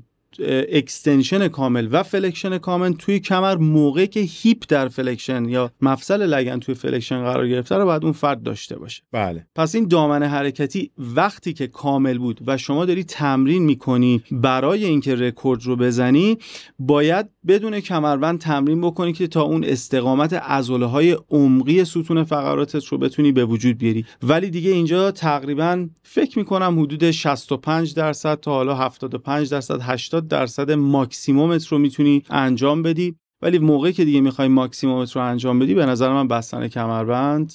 extension 0.69 1.47
کامل 1.47 1.87
و 1.91 2.03
flexion 2.03 2.57
کامل 2.57 2.93
توی 2.93 3.19
کمر 3.19 3.57
موقعی 3.57 4.07
که 4.07 4.19
hip 4.19 4.63
در 4.67 4.87
flexion 4.87 5.49
یا 5.49 5.71
مفصل 5.81 6.25
لگن 6.25 6.59
توی 6.59 6.75
flexion 6.75 7.23
قرار 7.23 7.47
گرفته 7.47 7.75
رو 7.75 7.85
باید 7.85 8.03
اون 8.03 8.13
فرد 8.13 8.43
داشته 8.43 8.79
باشه. 8.79 9.03
بله. 9.11 9.47
پس 9.55 9.75
این 9.75 9.87
دامنه 9.87 10.27
حرکتی 10.27 10.91
وقتی 10.97 11.53
که 11.53 11.67
کامل 11.67 12.17
بود 12.17 12.41
و 12.47 12.57
شما 12.57 12.85
داری 12.85 13.03
تمرین 13.03 13.63
می‌کنی 13.63 14.23
برای 14.31 14.85
اینکه 14.85 15.15
رکورد 15.15 15.63
رو 15.63 15.75
بزنی 15.75 16.37
باید 16.79 17.29
بدون 17.47 17.79
کمربند 17.79 18.39
تمرین 18.39 18.81
بکنی 18.81 19.13
که 19.13 19.27
تا 19.27 19.41
اون 19.41 19.63
استقامت 19.63 20.33
عضله 20.33 20.85
های 20.85 21.17
عمقی 21.29 21.85
ستون 21.85 22.23
فقراتت 22.23 22.85
رو 22.85 22.97
بتونی 22.97 23.31
به 23.31 23.45
وجود 23.45 23.77
بیاری. 23.77 24.05
ولی 24.23 24.49
دیگه 24.49 24.71
اینجا 24.71 25.11
تقریبا 25.11 25.87
فکر 26.03 26.39
می‌کنم 26.39 26.79
حدود 26.79 27.11
65 27.11 27.93
درصد 27.93 28.39
تا 28.39 28.51
حالا 28.51 28.75
75 28.75 29.49
درصد 29.49 29.79
80 29.81 30.27
درصد 30.31 30.71
ماکسیمومت 30.71 31.67
رو 31.67 31.77
می‌تونی 31.77 32.23
انجام 32.29 32.81
بدی. 32.81 33.15
ولی 33.41 33.59
موقعی 33.59 33.93
که 33.93 34.05
دیگه 34.05 34.21
می‌خوای 34.21 34.47
ماکسیمومت 34.47 35.11
رو 35.11 35.21
انجام 35.21 35.59
بدی 35.59 35.73
به 35.73 35.85
نظر 35.85 36.13
من 36.13 36.27
بستن 36.27 36.67
کمربند 36.67 37.53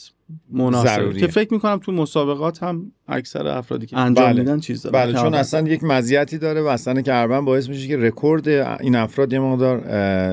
مناسبه 0.53 1.21
که 1.21 1.27
فکر 1.27 1.53
می‌کنم 1.55 1.79
تو 1.79 1.93
مسابقات 1.93 2.63
هم 2.63 2.93
اکثر 3.09 3.49
افرادی 3.49 3.87
که 3.87 3.99
انجام 3.99 4.27
بله. 4.27 4.41
میدن 4.41 4.61
چیز 4.61 4.83
داره 4.83 4.93
بله 4.93 5.23
چون 5.23 5.35
اصلا 5.35 5.69
یک 5.69 5.85
مزیتی 5.85 6.39
داره 6.39 6.63
بستن 6.63 7.03
کمربند 7.03 7.45
باعث 7.45 7.69
میشه 7.69 7.89
که 7.89 7.97
رکورد 7.97 8.49
این 8.49 8.97
افراد 8.97 9.33
یه 9.33 9.39
مقدار 9.39 9.83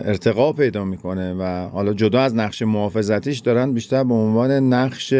ارتقا 0.05 0.53
پیدا 0.53 0.85
می‌کنه 0.85 1.33
و 1.33 1.69
حالا 1.69 1.93
جدا 1.93 2.21
از 2.21 2.35
نقش 2.35 2.61
محافظتیش 2.61 3.39
دارن 3.39 3.73
بیشتر 3.73 4.03
به 4.03 4.13
عنوان 4.13 4.51
نقش 4.51 5.13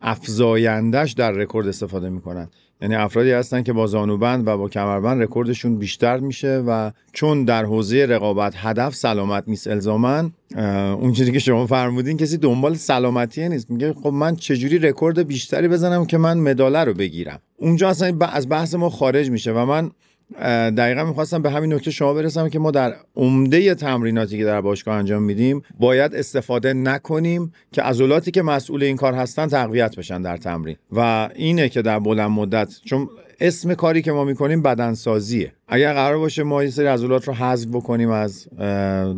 افزایندش 0.00 1.12
در 1.12 1.30
رکورد 1.30 1.68
استفاده 1.68 2.08
می‌کنن. 2.08 2.48
یعنی 2.82 2.94
افرادی 2.94 3.30
هستن 3.30 3.62
که 3.62 3.72
با 3.72 3.86
زانوبند 3.86 4.46
و 4.46 4.58
با 4.58 4.68
کمربند 4.68 5.22
رکوردشون 5.22 5.78
بیشتر 5.78 6.18
میشه 6.18 6.64
و 6.66 6.90
چون 7.12 7.44
در 7.44 7.64
حوزه 7.64 8.06
رقابت 8.08 8.54
هدف 8.56 8.94
سلامت 8.94 9.44
نیست 9.46 9.66
الزاما 9.66 10.32
اون 11.00 11.12
چیزی 11.12 11.32
که 11.32 11.38
شما 11.38 11.66
فرمودین 11.66 12.16
کسی 12.16 12.38
دنبال 12.38 12.74
سلامتی 12.74 13.48
نیست. 13.48 13.70
میگه 13.70 13.92
خب 13.92 14.08
من 14.08 14.36
چجوری 14.36 14.78
رکورد 14.78 15.26
بیشتری 15.26 15.68
بزنم 15.68 16.06
که 16.06 16.18
من 16.18 16.38
مداله 16.38 16.84
رو 16.84 16.94
بگیرم؟ 16.94 17.38
اونجا 17.56 17.88
اصلا 17.88 18.18
از 18.32 18.48
بحث 18.48 18.74
ما 18.74 18.90
خارج 18.90 19.30
میشه 19.30 19.52
و 19.52 19.64
من 19.64 19.90
دقیقا 20.76 21.04
می‌خواستم 21.04 21.42
به 21.42 21.50
همین 21.50 21.72
نکته 21.72 21.90
شما 21.90 22.14
برسم 22.14 22.48
که 22.48 22.58
ما 22.58 22.70
در 22.70 22.94
عمده 23.16 23.74
تمریناتی 23.74 24.38
که 24.38 24.44
در 24.44 24.60
باشگاه 24.60 24.96
انجام 24.96 25.22
میدیم 25.22 25.62
باید 25.80 26.14
استفاده 26.14 26.72
نکنیم 26.72 27.52
که 27.72 27.82
عضلاتی 27.82 28.30
که 28.30 28.42
مسئول 28.42 28.82
این 28.82 28.96
کار 28.96 29.14
هستن 29.14 29.46
تقویت 29.46 29.96
بشن 29.96 30.22
در 30.22 30.36
تمرین. 30.36 30.76
و 30.92 31.28
اینه 31.34 31.68
که 31.68 31.82
در 31.82 31.98
بلند 31.98 32.30
مدت 32.30 32.74
چون 32.84 33.08
اسم 33.40 33.74
کاری 33.74 34.02
که 34.02 34.12
ما 34.12 34.24
می‌کنیم 34.24 34.62
بدنسازیه. 34.62 35.52
اگر 35.68 35.92
قرار 35.94 36.18
باشه 36.18 36.42
ما 36.42 36.64
یه 36.64 36.70
سری 36.70 36.86
عضلات 36.86 37.28
رو 37.28 37.34
حذف 37.34 37.68
بکنیم 37.68 38.10
از 38.10 38.48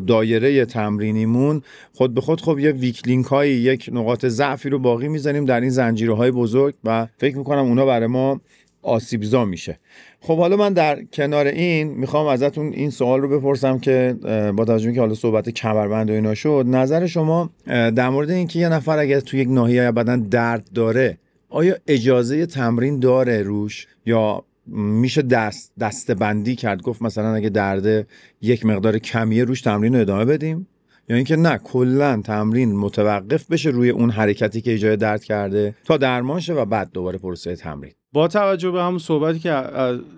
دایره 0.06 0.64
تمرینیمون 0.64 1.62
خود 1.92 2.14
به 2.14 2.20
خود 2.20 2.40
خب 2.40 2.58
یه 2.58 2.70
ویکلینک 2.70 3.26
های 3.26 3.50
یک 3.50 3.90
نقاط 3.92 4.26
ضعفی 4.26 4.68
رو 4.68 4.78
باقی 4.78 5.08
می‌زنیم 5.08 5.44
در 5.44 5.60
این 5.60 5.70
زنجیرهای 5.70 6.30
بزرگ 6.30 6.74
و 6.84 7.06
فکر 7.18 7.36
می‌کنم 7.36 7.64
اونا 7.64 7.86
برای 7.86 8.06
ما 8.06 8.40
آسیبزا 8.82 9.44
میشه. 9.44 9.78
خب 10.20 10.38
حالا 10.38 10.56
من 10.56 10.72
در 10.72 11.02
کنار 11.02 11.46
این 11.46 11.88
می‌خوام 11.88 12.26
ازتون 12.26 12.72
این 12.72 12.90
سوال 12.90 13.20
رو 13.20 13.28
بپرسم 13.28 13.78
که 13.78 14.16
با 14.56 14.64
توجه 14.64 14.92
که 14.92 15.00
حالا 15.00 15.14
صحبت 15.14 15.48
کمربند 15.48 16.10
و 16.10 16.12
اینا 16.12 16.34
شد 16.34 16.64
نظر 16.68 17.06
شما 17.06 17.50
در 17.66 18.08
مورد 18.08 18.30
اینکه 18.30 18.58
یه 18.58 18.68
نفر 18.68 18.98
اگر 18.98 19.20
تو 19.20 19.36
یک 19.36 19.48
ناحیه 19.48 19.92
بدن 19.92 20.20
درد 20.20 20.68
داره 20.74 21.18
آیا 21.48 21.76
اجازه 21.86 22.46
تمرین 22.46 22.98
داره 22.98 23.42
روش؟ 23.42 23.86
یا 24.06 24.44
میشه 24.76 25.22
دست 25.22 25.72
دسته 25.80 26.14
بندی 26.14 26.56
کرد؟ 26.56 26.82
گفت 26.82 27.02
مثلا 27.02 27.34
اگه 27.34 27.48
درده 27.48 28.06
یک 28.42 28.66
مقدار 28.66 28.98
کمیه 28.98 29.44
روش 29.44 29.60
تمرین 29.62 29.94
رو 29.94 30.00
ادامه 30.00 30.24
بدیم؟ 30.24 30.66
یا 31.08 31.16
اینکه 31.16 31.36
نه 31.36 31.58
کلا 31.58 32.22
تمرین 32.24 32.76
متوقف 32.76 33.50
بشه 33.50 33.70
روی 33.70 33.90
اون 33.90 34.10
حرکتی 34.10 34.60
که 34.60 34.70
ایجاد 34.70 34.98
درد 34.98 35.24
کرده 35.24 35.74
تا 35.84 35.96
درمان 35.96 36.40
شه 36.40 36.54
و 36.54 36.64
بعد 36.64 36.90
دوباره 36.92 37.18
پروسه 37.18 37.56
تمرین. 37.56 37.92
با 38.12 38.28
توجه 38.28 38.70
به 38.70 38.82
همون 38.82 38.98
صحبتی 38.98 39.38
که 39.38 39.52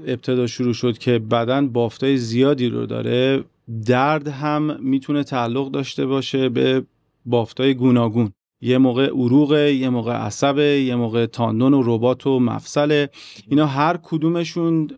ابتدا 0.06 0.46
شروع 0.46 0.72
شد 0.74 0.98
که 0.98 1.18
بدن 1.18 1.68
بافتای 1.68 2.16
زیادی 2.16 2.68
رو 2.68 2.86
داره 2.86 3.44
درد 3.86 4.28
هم 4.28 4.76
می‌تونه 4.80 5.24
تعلق 5.24 5.70
داشته 5.70 6.06
باشه 6.06 6.48
به 6.48 6.82
بافتای 7.26 7.74
گوناگون. 7.74 8.32
یه 8.62 8.78
موقع 8.78 9.06
عروق 9.06 9.52
یه 9.52 9.88
موقع 9.88 10.12
عصبه 10.12 10.82
یه 10.82 10.94
موقع 10.96 11.26
تاندون 11.26 11.74
و 11.74 11.82
ربات 11.84 12.26
و 12.26 12.38
مفصله. 12.38 13.10
اینا 13.48 13.66
هر 13.66 13.98
کدومشون 14.02 14.90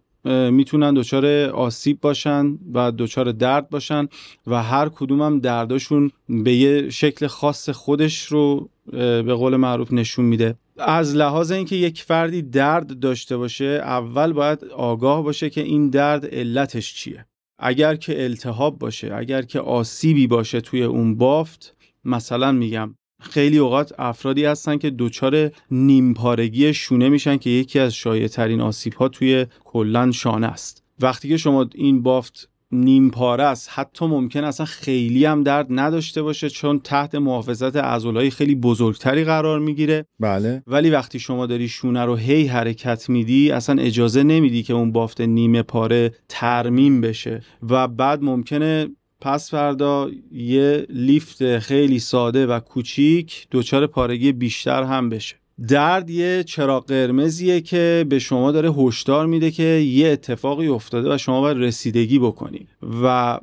می‌تونن 0.51 0.95
دچار 0.95 1.27
آسیب 1.51 2.01
باشن 2.01 2.59
و 2.75 2.93
دچار 2.99 3.33
درد 3.33 3.69
باشن 3.71 4.09
و 4.47 4.63
هر 4.63 4.89
کدوم 4.89 5.23
هم 5.23 5.39
درداشون 5.39 6.11
به 6.29 6.53
یه 6.53 6.91
شکل 6.91 7.27
خاص 7.27 7.71
خودش 7.71 8.27
رو 8.27 8.69
به 8.93 9.35
قول 9.35 9.57
معروف 9.57 9.93
نشون 9.93 10.25
میده. 10.25 10.55
از 10.76 11.17
لحاظ 11.17 11.52
اینکه 11.52 11.76
یک 11.76 12.02
فردی 12.02 12.43
درد 12.43 13.00
داشته 13.00 13.37
باشه 13.37 13.81
اول 13.83 14.33
باید 14.33 14.64
آگاه 14.64 15.23
باشه 15.23 15.50
که 15.50 15.61
این 15.61 15.91
درد 15.91 16.26
علتش 16.26 16.95
چیه. 16.95 17.26
اگر 17.59 17.97
که 17.97 18.25
التهاب 18.25 18.79
باشه 18.79 19.14
اگر 19.14 19.43
که 19.43 19.61
آسیبی 19.61 20.26
باشه 20.26 20.61
توی 20.61 20.83
اون 20.83 21.17
بافت 21.17 21.76
مثلا 22.05 22.52
میگم 22.52 22.95
خیلی 23.21 23.59
اوقات 23.59 23.93
افرادی 23.99 24.45
هستن 24.45 24.79
که 24.79 24.93
دچار 24.99 25.50
نیمپارگی 25.71 26.75
شونه 26.75 27.09
میشن 27.09 27.37
که 27.37 27.50
یکی 27.50 27.79
از 27.79 27.95
شایع 27.95 28.29
ترین 28.29 28.61
آسیب 28.61 28.95
ها 28.95 29.09
توی 29.09 29.47
کلا 29.64 30.11
شانه 30.12 30.47
است. 30.47 30.83
وقتی 31.00 31.29
که 31.29 31.37
شما 31.37 31.69
این 31.75 32.02
بافت 32.02 32.49
نیم 32.73 33.11
پاره 33.11 33.45
است. 33.45 33.69
حتی 33.73 34.07
ممکن 34.07 34.45
اصلا 34.45 34.67
خیلی 34.67 35.25
هم 35.25 35.43
درد 35.43 35.67
نداشته 35.71 36.23
باشه 36.23 36.50
چون 36.50 36.79
تحت 36.79 37.14
محافظت 37.14 37.76
عضلای 37.76 38.31
خیلی 38.31 38.55
بزرگتری 38.55 39.25
قرار 39.25 39.59
می‌گیره. 39.59 40.07
بله. 40.21 40.62
ولی 40.67 40.91
وقتی 40.91 41.19
شما 41.19 41.47
داری 41.47 41.69
شونه 41.69 42.05
رو 42.05 42.17
هی 42.17 42.47
حرکت 42.47 43.11
میدی 43.11 43.50
اصلا 43.50 43.83
اجازه 43.83 44.23
نمیدی 44.23 44.62
که 44.62 44.75
اون 44.75 44.93
بافت 44.93 45.21
نیمه 45.21 45.62
پاره 45.62 46.14
ترمیم 46.29 47.00
بشه. 47.00 47.43
و 47.71 47.88
بعد 47.88 48.23
ممکنه 48.23 48.88
پس 49.21 49.50
فردا 49.50 50.11
یه 50.33 50.87
لیفت 50.91 51.59
خیلی 51.59 51.99
ساده 51.99 52.47
و 52.47 52.61
کوچیک 52.61 53.47
دچار 53.50 53.87
پارگی 53.87 54.33
بیشتر 54.33 54.83
هم 54.83 55.09
بشه. 55.09 55.42
درد 55.69 56.11
یه 56.11 56.45
چراغ 56.45 56.87
قرمزیه 56.87 57.61
که 57.61 58.07
به 58.09 58.19
شما 58.19 58.52
داره 58.52 58.73
هشدار 58.73 59.26
میده 59.26 59.50
که 59.50 59.62
یه 59.62 60.09
اتفاقی 60.09 60.69
افتاده 60.69 61.14
و 61.14 61.19
شما 61.19 61.40
باید 61.40 61.59
رسیدگی 61.59 62.19
بکنید 62.19 62.69
و 63.02 63.38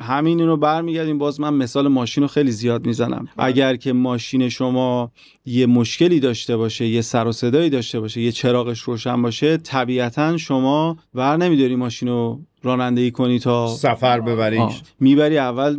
همین 0.00 0.40
رو 0.40 0.56
برمیگردیم. 0.56 1.18
باز 1.18 1.40
من 1.40 1.54
مثال 1.54 1.88
ماشین 1.88 2.22
رو 2.22 2.28
خیلی 2.28 2.50
زیاد 2.50 2.86
می‌زنم. 2.86 3.28
بله. 3.36 3.46
اگر 3.46 3.76
که 3.76 3.92
ماشین 3.92 4.48
شما 4.48 5.12
یه 5.44 5.66
مشکلی 5.66 6.20
داشته 6.20 6.56
باشه 6.56 6.86
یه 6.86 7.00
سر 7.00 7.26
و 7.26 7.32
صدایی 7.32 7.70
داشته 7.70 8.00
باشه 8.00 8.20
یه 8.20 8.32
چراغش 8.32 8.80
روشن 8.80 9.22
باشه 9.22 9.56
طبیعتا 9.56 10.36
شما 10.36 10.96
ور 11.14 11.36
نمیداری 11.36 11.76
ماشین 11.76 12.08
رو 12.08 12.40
رانندگی 12.62 13.10
کنی 13.10 13.38
تا 13.38 13.66
سفر 13.66 14.20
ببریش. 14.20 14.82
می‌بری 15.00 15.38
اول 15.38 15.76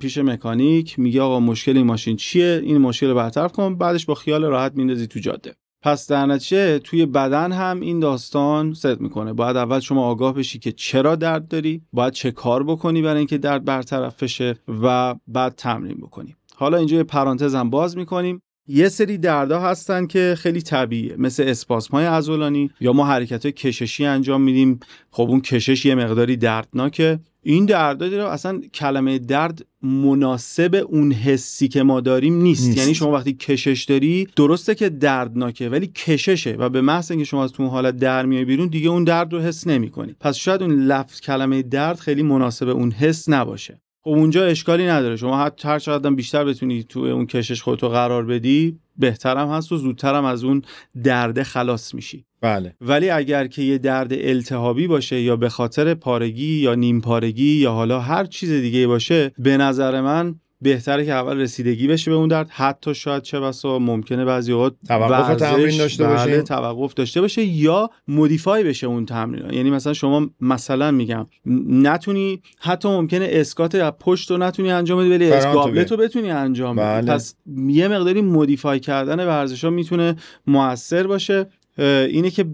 پیش 0.00 0.18
مکانیک 0.18 0.98
میگه 0.98 1.22
آقا 1.22 1.40
مشکل 1.40 1.76
این 1.76 1.86
ماشین 1.86 2.16
چیه؟ 2.16 2.60
این 2.64 2.78
مشکل 2.78 3.08
رو 3.08 3.14
برطرف 3.14 3.52
کن 3.52 3.74
بعدش 3.74 4.06
با 4.06 4.14
خیال 4.14 4.44
راحت 4.44 4.72
میندازی 4.74 5.06
تو 5.06 5.18
جاده. 5.20 5.54
پس 5.82 6.06
در 6.06 6.26
نتیجه 6.26 6.78
توی 6.78 7.06
بدن 7.06 7.52
هم 7.52 7.80
این 7.80 8.00
داستان 8.00 8.74
صدق 8.74 9.00
می‌کنه. 9.00 9.32
باید 9.32 9.56
اول 9.56 9.80
شما 9.80 10.06
آگاه 10.06 10.34
بشی 10.34 10.58
که 10.58 10.72
چرا 10.72 11.16
درد 11.16 11.48
داری 11.48 11.82
باید 11.92 12.12
چه 12.12 12.30
کار 12.30 12.64
بکنی 12.64 13.02
برای 13.02 13.18
اینکه 13.18 13.38
درد 13.38 13.64
برطرف 13.64 14.22
بشه 14.22 14.54
و 14.82 15.14
بعد 15.26 15.54
تمرین 15.54 15.96
بکنی. 15.96 16.36
حالا 16.56 16.76
اینجا 16.76 16.96
یه 16.96 17.02
پرانتز 17.02 17.54
هم 17.54 17.70
باز 17.70 17.96
می‌کنیم. 17.96 18.42
یه 18.68 18.88
سری 18.88 19.18
دردها 19.18 19.70
هستن 19.70 20.06
که 20.06 20.34
خیلی 20.38 20.62
طبیعیه 20.62 21.14
مثل 21.18 21.42
اسپاسم 21.46 21.90
های 21.90 22.06
عضلانی 22.06 22.70
یا 22.80 22.92
ما 22.92 23.06
حرکت 23.06 23.44
های 23.44 23.52
کششی 23.52 24.06
انجام 24.06 24.42
میدیم 24.42 24.80
خب 25.10 25.22
اون 25.22 25.40
کشش 25.40 25.86
یه 25.86 25.94
مقداری 25.94 26.36
دردناکه 26.36 27.18
این 27.42 27.66
دردا 27.66 28.06
رو 28.06 28.26
اصلا 28.26 28.60
کلمه 28.74 29.18
درد 29.18 29.66
مناسب 29.82 30.84
اون 30.88 31.12
حسی 31.12 31.68
که 31.68 31.82
ما 31.82 32.00
داریم 32.00 32.42
نیست. 32.42 32.66
نیست. 32.66 32.78
یعنی 32.78 32.94
شما 32.94 33.12
وقتی 33.12 33.32
کشش 33.32 33.84
داری 33.84 34.28
درسته 34.36 34.74
که 34.74 34.88
دردناکه 34.88 35.68
ولی 35.68 35.86
کششه 35.86 36.56
و 36.58 36.68
به 36.68 36.80
محض 36.80 37.10
اینکه 37.10 37.24
شما 37.24 37.44
از 37.44 37.52
تو 37.52 37.62
اون 37.62 37.72
حالت 37.72 37.96
در 37.96 38.26
میای 38.26 38.44
بیرون 38.44 38.68
دیگه 38.68 38.88
اون 38.88 39.04
درد 39.04 39.32
رو 39.32 39.40
حس 39.40 39.66
نمی‌کنی 39.66 40.14
پس 40.20 40.36
شاید 40.36 40.62
اون 40.62 40.72
لفظ 40.72 41.20
کلمه 41.20 41.62
درد 41.62 41.98
خیلی 41.98 42.22
مناسب 42.22 42.68
اون 42.68 42.90
حس 42.90 43.28
نباشه 43.28 43.80
خب 44.04 44.10
اونجا 44.10 44.44
اشکالی 44.44 44.86
نداره. 44.86 45.16
شما 45.16 45.44
حتی 45.44 45.68
هر 45.68 45.78
چقدر 45.78 46.10
بیشتر 46.10 46.44
بتونی 46.44 46.82
تو 46.82 47.00
اون 47.00 47.26
کشش 47.26 47.62
خودتو 47.62 47.88
قرار 47.88 48.24
بدی 48.24 48.78
بهترم 48.96 49.48
هست 49.48 49.72
و 49.72 49.76
زودترم 49.76 50.24
از 50.24 50.44
اون 50.44 50.62
درد 51.04 51.42
خلاص 51.42 51.94
میشی. 51.94 52.24
بله. 52.40 52.74
ولی 52.80 53.10
اگر 53.10 53.46
که 53.46 53.62
یه 53.62 53.78
درد 53.78 54.12
التهابی 54.12 54.86
باشه 54.86 55.20
یا 55.20 55.36
به 55.36 55.48
خاطر 55.48 55.94
پارگی 55.94 56.60
یا 56.60 56.74
نیم 56.74 57.00
پارگی 57.00 57.52
یا 57.52 57.72
حالا 57.72 58.00
هر 58.00 58.24
چیز 58.24 58.50
دیگه 58.50 58.86
باشه 58.86 59.32
به 59.38 59.56
نظر 59.56 60.00
من 60.00 60.34
بهتره 60.60 61.04
که 61.04 61.12
اول 61.12 61.36
رسیدگی 61.36 61.86
بشه 61.86 62.10
به 62.10 62.16
اون 62.16 62.28
درد. 62.28 62.48
حتی 62.50 62.94
شاید 62.94 63.22
چه 63.22 63.40
بسا 63.40 63.78
ممکنه 63.78 64.24
بعضی 64.24 64.52
اوقات 64.52 64.74
توقف 64.88 65.36
تمرین 65.36 65.78
داشته 65.78 66.04
بله، 66.04 66.14
باشیم. 66.14 66.42
توقف 66.42 66.94
داشته 66.94 67.20
باشه 67.20 67.44
یا 67.44 67.90
مودیفای 68.08 68.64
بشه 68.64 68.86
اون 68.86 69.06
تمرین 69.06 69.54
یعنی 69.54 69.70
مثلا 69.70 69.92
شما 69.92 70.30
مثلا 70.40 70.90
میگم 70.90 71.26
نتونی 71.68 72.42
حتی 72.58 72.88
ممکنه 72.88 73.28
اسکات 73.30 73.74
از 73.74 73.92
پشت 74.00 74.30
رو 74.30 74.36
نتونی 74.36 74.70
انجام 74.70 75.00
بدی 75.00 75.10
ولی 75.10 75.32
اسکابلت 75.32 75.90
رو 75.90 75.96
بتونی 75.96 76.30
انجام 76.30 76.76
بدی. 76.76 76.86
بله. 76.86 77.14
پس 77.14 77.34
یه 77.66 77.88
مقداری 77.88 78.20
مودیفای 78.20 78.80
کردن 78.80 79.26
ورزش 79.26 79.64
ها 79.64 79.70
می‌تونه 79.70 80.16
موثر 80.46 81.06
باشه. 81.06 81.46
اینه 81.78 82.30
که 82.30 82.46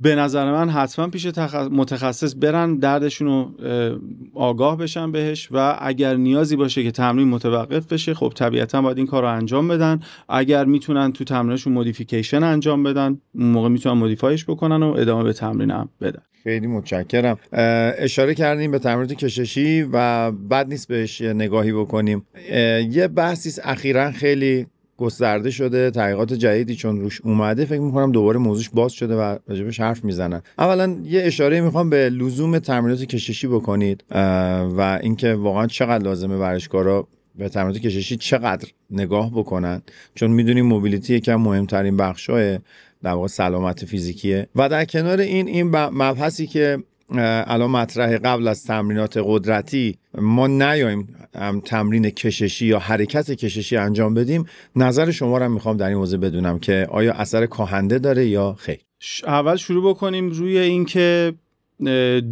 به 0.00 0.14
نظر 0.14 0.52
من 0.52 0.70
حتما 0.70 1.08
پیش 1.08 1.26
تخ- 1.26 1.54
متخصص 1.54 2.34
برن 2.40 2.74
دردشون 2.76 3.28
رو 3.28 3.50
اه، 3.66 3.98
آگاه 4.34 4.78
بشن 4.78 5.12
بهش 5.12 5.48
و 5.50 5.76
اگر 5.80 6.16
نیازی 6.16 6.56
باشه 6.56 6.82
که 6.82 6.90
تمرین 6.90 7.28
متوقف 7.28 7.92
بشه 7.92 8.14
خب 8.14 8.32
طبیعتا 8.36 8.82
باید 8.82 8.98
این 8.98 9.06
کار 9.06 9.22
رو 9.22 9.28
انجام 9.28 9.68
بدن. 9.68 10.00
اگر 10.28 10.64
می‌تونن 10.64 11.12
تو 11.12 11.24
تمرینشون 11.24 11.72
مودیفیکیشن 11.72 12.42
انجام 12.42 12.82
بدن 12.82 13.18
اون 13.34 13.46
موقع 13.46 13.68
می‌تونن 13.68 13.98
مودیفایش 13.98 14.44
بکنن 14.44 14.82
و 14.82 14.94
ادامه 14.98 15.24
به 15.24 15.32
تمرین 15.32 15.70
هم 15.70 15.88
بدن. 16.00 16.22
خیلی 16.42 16.66
متشکرم. 16.66 17.38
اشاره 17.98 18.34
کردیم 18.34 18.70
به 18.70 18.78
تمرینات 18.78 19.12
کششی 19.12 19.82
و 19.82 20.30
بد 20.30 20.68
نیست 20.68 20.88
بهش 20.88 21.20
نگاهی 21.20 21.72
بکنیم. 21.72 22.26
یه 22.90 23.08
بحثی 23.08 23.60
اخیرا 23.64 24.10
خیلی 24.10 24.66
گسترده 24.98 25.50
شده 25.50 25.90
تحقیقات 25.90 26.32
جدیدی 26.32 26.74
چون 26.74 27.00
روش 27.00 27.20
اومده 27.20 27.64
فکر 27.64 27.80
می‌کنم 27.80 28.12
دوباره 28.12 28.38
موضوعش 28.38 28.68
باز 28.68 28.92
شده 28.92 29.16
و 29.16 29.36
راجبش 29.48 29.80
حرف 29.80 30.04
می‌زنن. 30.04 30.42
اولا 30.58 30.96
یه 31.04 31.22
اشاره 31.22 31.60
می‌خوام 31.60 31.90
به 31.90 32.10
لزوم 32.10 32.58
تمرینات 32.58 33.04
کششی 33.04 33.46
بکنید 33.46 34.04
و 34.76 34.98
اینکه 35.02 35.34
واقعا 35.34 35.66
چقدر 35.66 36.04
لازمه 36.04 36.36
ورزشکارا 36.36 37.08
به 37.38 37.48
تمرینات 37.48 37.78
کششی 37.78 38.16
چقدر 38.16 38.68
نگاه 38.90 39.30
بکنن. 39.30 39.82
چون 40.14 40.30
می‌دونیم 40.30 40.66
موبیلیتی 40.66 41.14
یکم 41.14 41.36
مهمترین 41.36 41.96
بخشای 41.96 42.58
در 43.02 43.10
واقع 43.10 43.26
سلامت 43.26 43.84
فیزیکیه. 43.84 44.48
و 44.56 44.68
در 44.68 44.84
کنار 44.84 45.20
این 45.20 45.48
این 45.48 45.70
مبحثی 45.76 46.46
که 46.46 46.78
الان 47.10 47.70
مطرح 47.70 48.18
قبل 48.18 48.48
از 48.48 48.64
تمرینات 48.64 49.20
قدرتی 49.24 49.98
ما 50.18 50.46
نیایم 50.46 51.14
تمرین 51.64 52.10
کششی 52.10 52.66
یا 52.66 52.78
حرکت 52.78 53.30
کششی 53.30 53.76
انجام 53.76 54.14
بدیم. 54.14 54.44
نظر 54.76 55.10
شما 55.10 55.38
رو 55.38 55.48
می‌خوام 55.48 55.76
در 55.76 55.88
این 55.88 55.96
حوزه 55.96 56.16
بدونم 56.16 56.58
که 56.58 56.86
آیا 56.90 57.12
اثر 57.12 57.46
کاهنده 57.46 57.98
داره 57.98 58.26
یا 58.26 58.56
خیر. 58.58 58.78
اول 59.26 59.56
شروع 59.56 59.90
بکنیم 59.90 60.30
روی 60.30 60.58
اینکه 60.58 61.32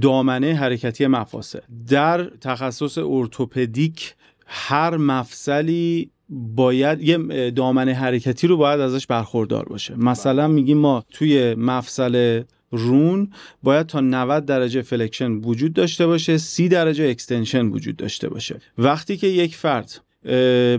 دامنه 0.01 0.55
حرکتی 0.55 1.07
مفاصل. 1.07 1.59
در 1.89 2.25
تخصص 2.41 2.99
ارتوپدیک 2.99 4.15
هر 4.47 4.97
مفصلی 4.97 6.11
باید 6.31 7.03
یه 7.03 7.51
دامنه 7.51 7.95
حرکتی 7.95 8.47
رو 8.47 8.57
باید 8.57 8.81
ازش 8.81 9.07
برخوردار 9.07 9.65
باشه. 9.65 9.95
مثلا 9.99 10.49
میگیم 10.49 10.79
ما 10.79 11.05
توی 11.11 11.55
مفصل 11.55 12.43
رون 12.77 13.31
باید 13.63 13.87
تا 13.87 14.01
90 14.01 14.45
درجه 14.45 14.83
flexion 14.83 15.33
وجود 15.33 15.73
داشته 15.73 16.07
باشه 16.07 16.39
30 16.39 16.69
درجه 16.69 17.09
extension 17.09 17.67
وجود 17.67 17.97
داشته 17.97 18.29
باشه. 18.29 18.61
وقتی 18.79 19.17
که 19.17 19.27
یک 19.27 19.57
فرد 19.57 20.01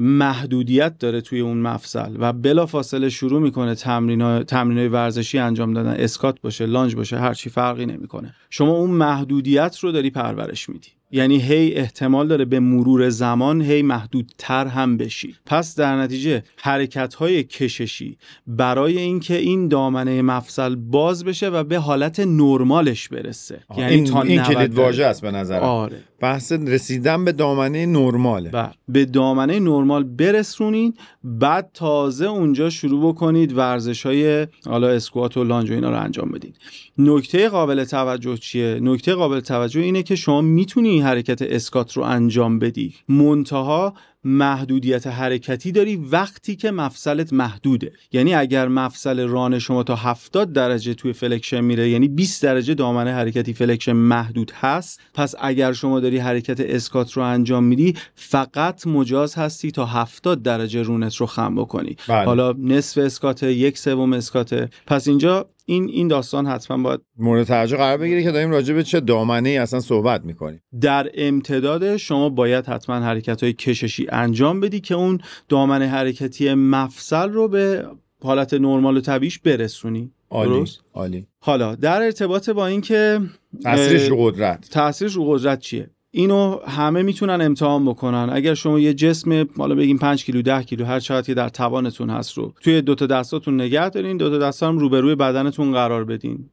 محدودیت 0.01 0.97
داره 0.99 1.21
توی 1.21 1.39
اون 1.39 1.57
مفصل 1.57 2.15
و 2.19 2.33
بلافاصله 2.33 3.09
شروع 3.09 3.41
می‌کنه 3.41 3.75
تمرین 3.75 4.43
تمرینای 4.43 4.87
ورزشی 4.87 5.37
انجام 5.37 5.73
دادن 5.73 5.95
اسکات 5.97 6.41
باشه 6.41 6.65
لانج 6.65 6.95
باشه 6.95 7.17
هر 7.17 7.33
چی 7.33 7.49
فرقی 7.49 7.85
نمی‌کنه. 7.85 8.35
شما 8.49 8.71
اون 8.71 8.91
محدودیت 8.91 9.79
رو 9.79 9.91
داری 9.91 10.09
پرورش 10.09 10.69
میدی. 10.69 10.89
یعنی 11.11 11.39
هی 11.41 11.75
احتمال 11.75 12.27
داره 12.27 12.45
به 12.45 12.59
مرور 12.59 13.09
زمان 13.09 13.61
هی 13.61 13.81
محدودتر 13.81 14.67
هم 14.67 14.97
بشی. 14.97 15.35
پس 15.45 15.75
در 15.75 16.01
نتیجه 16.01 16.43
حرکت 16.57 17.13
های 17.13 17.43
کششی 17.43 18.17
برای 18.47 18.97
اینکه 18.97 19.35
این 19.37 19.67
دامنه 19.67 20.21
مفصل 20.21 20.75
باز 20.75 21.25
بشه 21.25 21.49
و 21.49 21.63
به 21.63 21.77
حالت 21.79 22.19
نرمالش 22.19 23.09
برسه. 23.09 23.59
یعنی 23.77 23.93
این, 23.93 24.17
این 24.17 24.39
90 24.39 24.53
کلید. 24.53 24.73
واژه 24.73 25.05
است 25.05 25.21
به 25.21 25.31
نظرم. 25.31 25.63
آره. 25.63 25.97
بحث 26.19 26.51
رسیدن 26.51 27.25
به 27.25 27.31
دامنه 27.31 27.85
نرماله. 27.85 28.49
و 28.53 28.69
به 28.89 29.05
دامنه 29.05 29.59
نرمال 29.59 30.03
برسونید 30.03 30.99
بعد 31.23 31.69
تازه 31.73 32.25
اونجا 32.25 32.69
شروع 32.69 33.09
بکنید 33.09 33.57
ورزش 33.57 34.05
های 34.05 34.47
حالا 34.65 34.87
اسکوات 34.87 35.37
و 35.37 35.43
lunge 35.43 35.71
و 35.71 35.73
اینا 35.73 35.89
رو 35.89 35.99
انجام 35.99 36.31
بدید. 36.31 36.57
نکته 36.97 37.49
قابل 37.49 37.83
توجه 37.83 38.37
چیه؟ 38.37 38.79
نکته 38.81 39.13
قابل 39.13 39.39
توجه 39.39 39.81
اینه 39.81 40.03
که 40.03 40.15
شما 40.15 40.41
می‌تونی 40.41 41.01
حرکت 41.01 41.41
اسکات 41.41 41.93
رو 41.93 42.03
انجام 42.03 42.59
بدی. 42.59 42.93
منتها 43.09 43.93
محدودیت 44.23 45.07
حرکتی 45.07 45.71
داری 45.71 45.95
وقتی 45.95 46.55
که 46.55 46.71
مفصلت 46.71 47.33
محدوده. 47.33 47.91
یعنی 48.11 48.33
اگر 48.33 48.67
مفصل 48.67 49.27
ران 49.27 49.59
شما 49.59 49.83
تا 49.83 49.95
70 49.95 50.53
درجه 50.53 50.93
توی 50.93 51.13
flexion 51.13 51.61
میره 51.61 51.89
یعنی 51.89 52.07
20 52.07 52.43
درجه 52.43 52.73
دامنه 52.73 53.13
حرکتی 53.13 53.53
flexion 53.53 53.91
محدود 53.91 54.51
هست 54.55 55.01
پس 55.13 55.35
اگر 55.39 55.73
شما 55.73 55.99
داری 55.99 56.17
حرکت 56.17 56.59
اسکات 56.59 57.11
رو 57.11 57.23
انجام 57.23 57.63
میدی 57.63 57.95
فقط 58.15 58.87
مجاز 58.87 59.35
هستی 59.35 59.71
تا 59.71 59.85
70 59.85 60.41
درجه 60.43 60.81
رونت 60.81 61.15
رو 61.15 61.25
خم 61.25 61.55
بکنی. 61.55 61.95
بله. 62.07 62.25
حالا 62.25 62.55
نصف 62.59 62.97
اسکات 62.97 63.43
یک 63.43 63.77
سوم 63.77 64.13
اسکات 64.13 64.69
پس 64.87 65.07
اینجا 65.07 65.49
این 65.69 65.89
این 65.89 66.07
داستان 66.07 66.47
حتما 66.47 66.83
باید 66.83 66.99
مورد 67.17 67.43
توجه 67.43 67.77
قرار 67.77 67.97
بگیره 67.97 68.23
که 68.23 68.31
داریم 68.31 68.51
راجع 68.51 68.73
به 68.73 68.83
چه 68.83 68.99
دامنه 68.99 69.49
ای 69.49 69.57
اصلا 69.57 69.79
صحبت 69.79 70.25
می‌کنیم. 70.25 70.61
در 70.81 71.11
امتداد 71.13 71.97
شما 71.97 72.29
باید 72.29 72.65
حتما 72.65 72.95
حرکت 72.95 73.43
های 73.43 73.53
کششی 73.53 74.07
انجام 74.09 74.59
بدی 74.59 74.79
که 74.79 74.95
اون 74.95 75.19
دامن 75.49 75.81
حرکتی 75.81 76.53
مفصل 76.53 77.29
رو 77.29 77.47
به 77.47 77.85
حالت 78.23 78.53
نرمال 78.53 78.97
و 78.97 79.01
طبیعیش 79.01 79.39
برسونی. 79.39 80.11
عالی؟ 80.29 80.65
عالی. 80.93 81.27
حالا 81.39 81.75
در 81.75 82.01
ارتباط 82.01 82.49
با 82.49 82.67
اینکه 82.67 83.21
تاثیرش 83.63 84.09
رو 84.09 84.17
قدرت. 84.17 84.69
تاثیرش 84.69 85.13
رو 85.13 85.25
قدرت 85.25 85.59
چیه؟ 85.59 85.89
اینو 86.17 86.59
همه 86.67 87.03
می‌تونن 87.03 87.41
امتحان 87.41 87.85
بکنن. 87.85 88.29
اگر 88.31 88.53
شما 88.53 88.79
یه 88.79 88.93
جسم 88.93 89.47
حالا 89.57 89.75
بگیم 89.75 89.97
5 89.97 90.25
کیلو 90.25 90.41
10 90.41 90.63
کیلو 90.63 90.85
هر 90.85 90.99
چقدر 90.99 91.27
که 91.27 91.33
در 91.33 91.49
توانتون 91.49 92.09
هست 92.09 92.37
رو 92.37 92.53
توی 92.61 92.81
دوتا 92.81 93.05
دستاتون 93.05 93.61
نگه 93.61 93.89
دارین 93.89 94.17
دوتا 94.17 94.37
دستا 94.37 94.67
هم 94.67 94.77
روبروی 94.77 95.15
بدنتون 95.15 95.71
قرار 95.71 96.05
بدین. 96.05 96.49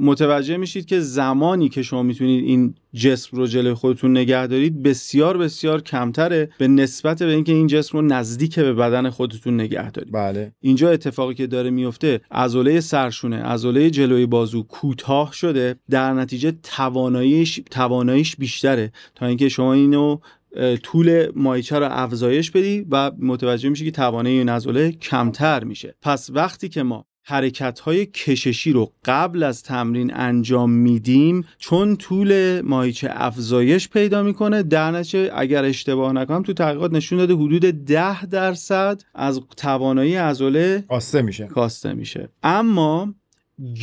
متوجه 0.00 0.56
میشید 0.56 0.86
که 0.86 1.00
زمانی 1.00 1.68
که 1.68 1.82
شما 1.82 2.02
می‌تونید 2.02 2.44
این 2.44 2.74
جسم 2.94 3.36
رو 3.36 3.46
جلوی 3.46 3.74
خودتون 3.74 4.10
نگه 4.10 4.46
دارید 4.46 4.82
بسیار 4.82 5.38
بسیار 5.38 5.82
کمتره 5.82 6.50
به 6.58 6.68
نسبت 6.68 7.22
به 7.22 7.32
اینکه 7.32 7.52
این 7.52 7.66
جسم 7.66 7.98
رو 7.98 8.04
نزدیک 8.04 8.58
به 8.58 8.72
بدن 8.72 9.10
خودتون 9.10 9.54
نگه 9.54 9.90
دارید. 9.90 10.12
بله. 10.12 10.52
اینجا 10.60 10.90
اتفاقی 10.90 11.34
که 11.34 11.46
داره 11.46 11.70
میفته 11.70 12.20
عضله 12.30 12.80
سرشونه 12.80 13.42
عضله 13.42 13.90
جلوی 13.90 14.26
بازو 14.26 14.62
کوتاه 14.62 15.32
شده 15.32 15.76
در 15.90 16.12
نتیجه 16.12 16.52
تواناییش 16.62 17.60
تواناییش 17.70 18.36
بیشتره. 18.36 18.92
تا 19.14 19.26
اینکه 19.26 19.48
شما 19.48 19.72
اینو 19.72 20.18
طول 20.82 21.28
مایچه 21.36 21.78
رو 21.78 21.88
افزایش 21.90 22.50
بدی 22.50 22.86
و 22.90 23.10
متوجه 23.18 23.68
میشی 23.68 23.84
که 23.84 23.90
توانایی 23.90 24.38
این 24.38 24.48
عضله 24.48 24.92
کمتر 24.92 25.64
میشه. 25.64 25.94
پس 26.02 26.30
وقتی 26.30 26.68
که 26.68 26.82
ما 26.82 27.06
حرکت 27.28 27.80
های 27.80 28.06
کششی 28.06 28.72
رو 28.72 28.92
قبل 29.04 29.42
از 29.42 29.62
تمرین 29.62 30.14
انجام 30.14 30.70
میدیم 30.70 31.44
چون 31.58 31.96
طول 31.96 32.60
ماهیچه 32.60 33.08
افزایش 33.12 33.88
پیدا 33.88 34.22
می‌کنه. 34.22 34.62
در 34.62 34.90
نتیجه 34.90 35.30
اگر 35.34 35.64
اشتباه 35.64 36.12
نکنم 36.12 36.42
تو 36.42 36.52
تحقیقات 36.52 36.92
نشون 36.92 37.18
داده 37.18 37.34
حدود 37.34 37.62
ده 37.62 38.26
درصد 38.26 39.02
از 39.14 39.40
توانایی 39.56 40.14
عضله 40.14 40.84
آسته 40.88 41.22
میشه. 41.22 41.46
کاسته 41.46 41.92
میشه. 41.92 42.28
اما 42.42 43.14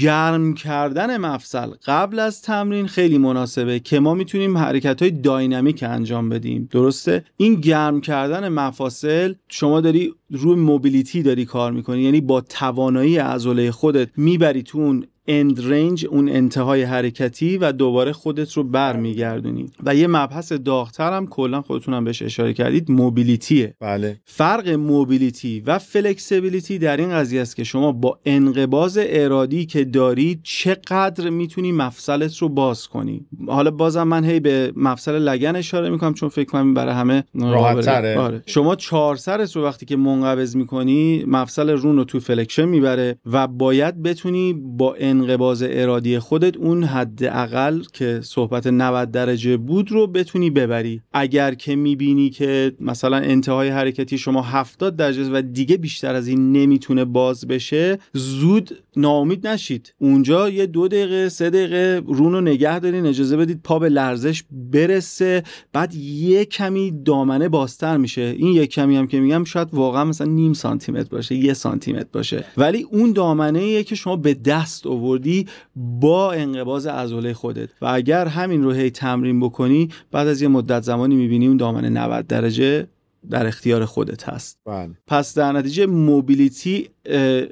گرم 0.01 0.53
کردن 0.53 1.17
مفصل 1.17 1.67
قبل 1.85 2.19
از 2.19 2.41
تمرین 2.41 2.87
خیلی 2.87 3.17
مناسبه 3.17 3.79
که 3.79 3.99
ما 3.99 4.13
می‌تونیم 4.13 4.57
حرکت 4.57 5.01
های 5.01 5.11
داینامیک 5.11 5.83
انجام 5.83 6.29
بدیم. 6.29 6.67
درسته؟ 6.71 7.25
این 7.37 7.55
گرم 7.55 8.01
کردن 8.01 8.49
مفاصل 8.49 9.33
شما 9.49 9.81
داری 9.81 10.13
روی 10.31 10.55
موبیلیتی 10.55 11.23
داری 11.23 11.45
کار 11.45 11.71
می‌کنی 11.71 12.01
یعنی 12.01 12.21
با 12.21 12.41
توانایی 12.41 13.17
عضله 13.17 13.71
خودت 13.71 14.09
می‌بری 14.17 14.63
تو 14.63 14.77
اون 14.77 15.07
اند 15.27 15.71
رنج 15.71 16.05
اون 16.05 16.29
انتهای 16.29 16.83
حرکتی 16.83 17.57
و 17.57 17.71
دوباره 17.71 18.13
خودت 18.13 18.53
رو 18.53 18.63
برمیگردونی. 18.63 19.65
و 19.83 19.95
یه 19.95 20.07
مبحث 20.07 20.51
داغتر 20.51 21.13
هم 21.13 21.27
کلا 21.27 21.61
خودتونم 21.61 22.03
بهش 22.03 22.21
اشاره 22.21 22.53
کردید 22.53 22.91
موبیلیتیه 22.91 23.75
بله. 23.79 24.19
فرق 24.25 24.69
موبیلیتی 24.69 25.63
و 25.65 25.79
فلکسیبیلیتی 25.79 26.77
در 26.79 26.97
این 26.97 27.09
قضیه 27.09 27.41
است 27.41 27.55
که 27.55 27.63
شما 27.63 27.91
با 27.91 28.19
انقباز 28.25 28.99
ارادی 29.01 29.65
که 29.65 29.83
دارید 29.83 30.39
چقدر 30.43 31.29
می‌تونی 31.29 31.71
مفصلت 31.71 32.37
رو 32.37 32.49
باز 32.49 32.87
کنی. 32.87 33.25
حالا 33.47 33.71
بازم 33.71 34.03
من 34.03 34.23
هی 34.23 34.39
به 34.39 34.73
مفصل 34.75 35.19
لگن 35.19 35.55
اشاره 35.55 35.89
می‌کنم 35.89 36.13
چون 36.13 36.29
فکر 36.29 36.49
کنم 36.49 36.73
برای 36.73 36.93
همه 36.93 37.23
راحت‌تره. 37.33 38.19
آره. 38.19 38.43
شما 38.45 38.75
چهار 38.75 39.15
سرت 39.15 39.55
رو 39.55 39.63
وقتی 39.63 39.85
که 39.85 39.95
منقبض 39.95 40.55
می‌کنی 40.55 41.23
مفصل 41.27 41.69
رون 41.69 41.97
رو 41.97 42.03
تو 42.03 42.19
flexion 42.19 42.65
می‌بره 42.65 43.17
و 43.31 43.47
باید 43.47 44.03
بتونی 44.03 44.53
با 44.53 44.93
انقباض 45.19 45.63
ارادی 45.63 46.19
خودت 46.19 46.57
اون 46.57 46.83
حداقل 46.83 47.81
که 47.93 48.19
صحبت 48.23 48.67
90 48.67 49.11
درجه 49.11 49.57
بود 49.57 49.91
رو 49.91 50.07
بتونی 50.07 50.49
ببری. 50.49 51.01
اگر 51.13 51.53
که 51.53 51.75
می‌بینی 51.75 52.29
که 52.29 52.71
مثلا 52.79 53.17
انتهای 53.17 53.69
حرکتی 53.69 54.17
شما 54.17 54.41
70 54.41 54.95
درجه 54.95 55.29
و 55.31 55.41
دیگه 55.41 55.77
بیشتر 55.77 56.15
از 56.15 56.27
این 56.27 56.51
نمی‌تونه 56.51 57.05
باز 57.05 57.47
بشه 57.47 57.99
زود 58.13 58.77
ناامید 58.97 59.47
نشید. 59.47 59.93
اونجا 59.99 60.49
یه 60.49 60.65
دو 60.65 60.87
دقیقه 60.87 61.29
سه 61.29 61.49
دقیقه 61.49 62.01
رون 62.05 62.33
رو 62.33 62.41
نگه 62.41 62.79
دارین 62.79 63.05
اجازه 63.05 63.37
بدید 63.37 63.59
پا 63.63 63.79
به 63.79 63.89
لرزش 63.89 64.43
برسه. 64.71 65.43
بعد 65.73 65.95
یه 65.95 66.45
کمی 66.45 66.93
دامنه 67.05 67.49
بازتر 67.49 67.97
میشه. 67.97 68.35
این 68.37 68.53
یک 68.53 68.69
کمی 68.71 68.95
هم 68.95 69.07
که 69.07 69.19
میگم 69.19 69.43
شاید 69.43 69.67
واقعا 69.73 70.05
مثلا 70.05 70.27
نیم 70.27 70.53
سانتی 70.53 70.91
متر 70.91 71.09
باشه 71.09 71.35
یه 71.35 71.53
سانتی 71.53 71.93
متر 71.93 72.07
باشه. 72.13 72.45
ولی 72.57 72.87
اون 72.91 73.13
دامنه 73.13 73.83
که 73.83 73.95
شما 73.95 74.15
به 74.15 74.33
دست 74.33 74.87
آوردی 75.05 75.47
با 75.75 76.31
انقباز 76.31 76.87
عضله 76.87 77.33
خودت. 77.33 77.69
و 77.81 77.85
اگر 77.85 78.27
همین 78.27 78.63
رو 78.63 78.71
هی 78.71 78.89
تمرین 78.89 79.39
بکنی 79.39 79.89
بعد 80.11 80.27
از 80.27 80.41
یه 80.41 80.47
مدت 80.47 80.83
زمانی 80.83 81.15
می‌بینی 81.15 81.47
اون 81.47 81.57
دامنه 81.57 81.89
90 81.89 82.27
درجه 82.27 82.87
در 83.29 83.47
اختیار 83.47 83.85
خودت 83.85 84.29
هست. 84.29 84.57
بله. 84.65 84.89
پس 85.07 85.37
در 85.37 85.51
نتیجه 85.51 85.85
موبیلیتی 85.85 86.89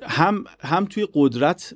هم 0.03 0.43
هم 0.59 0.85
توی 0.85 1.07
قدرت 1.13 1.73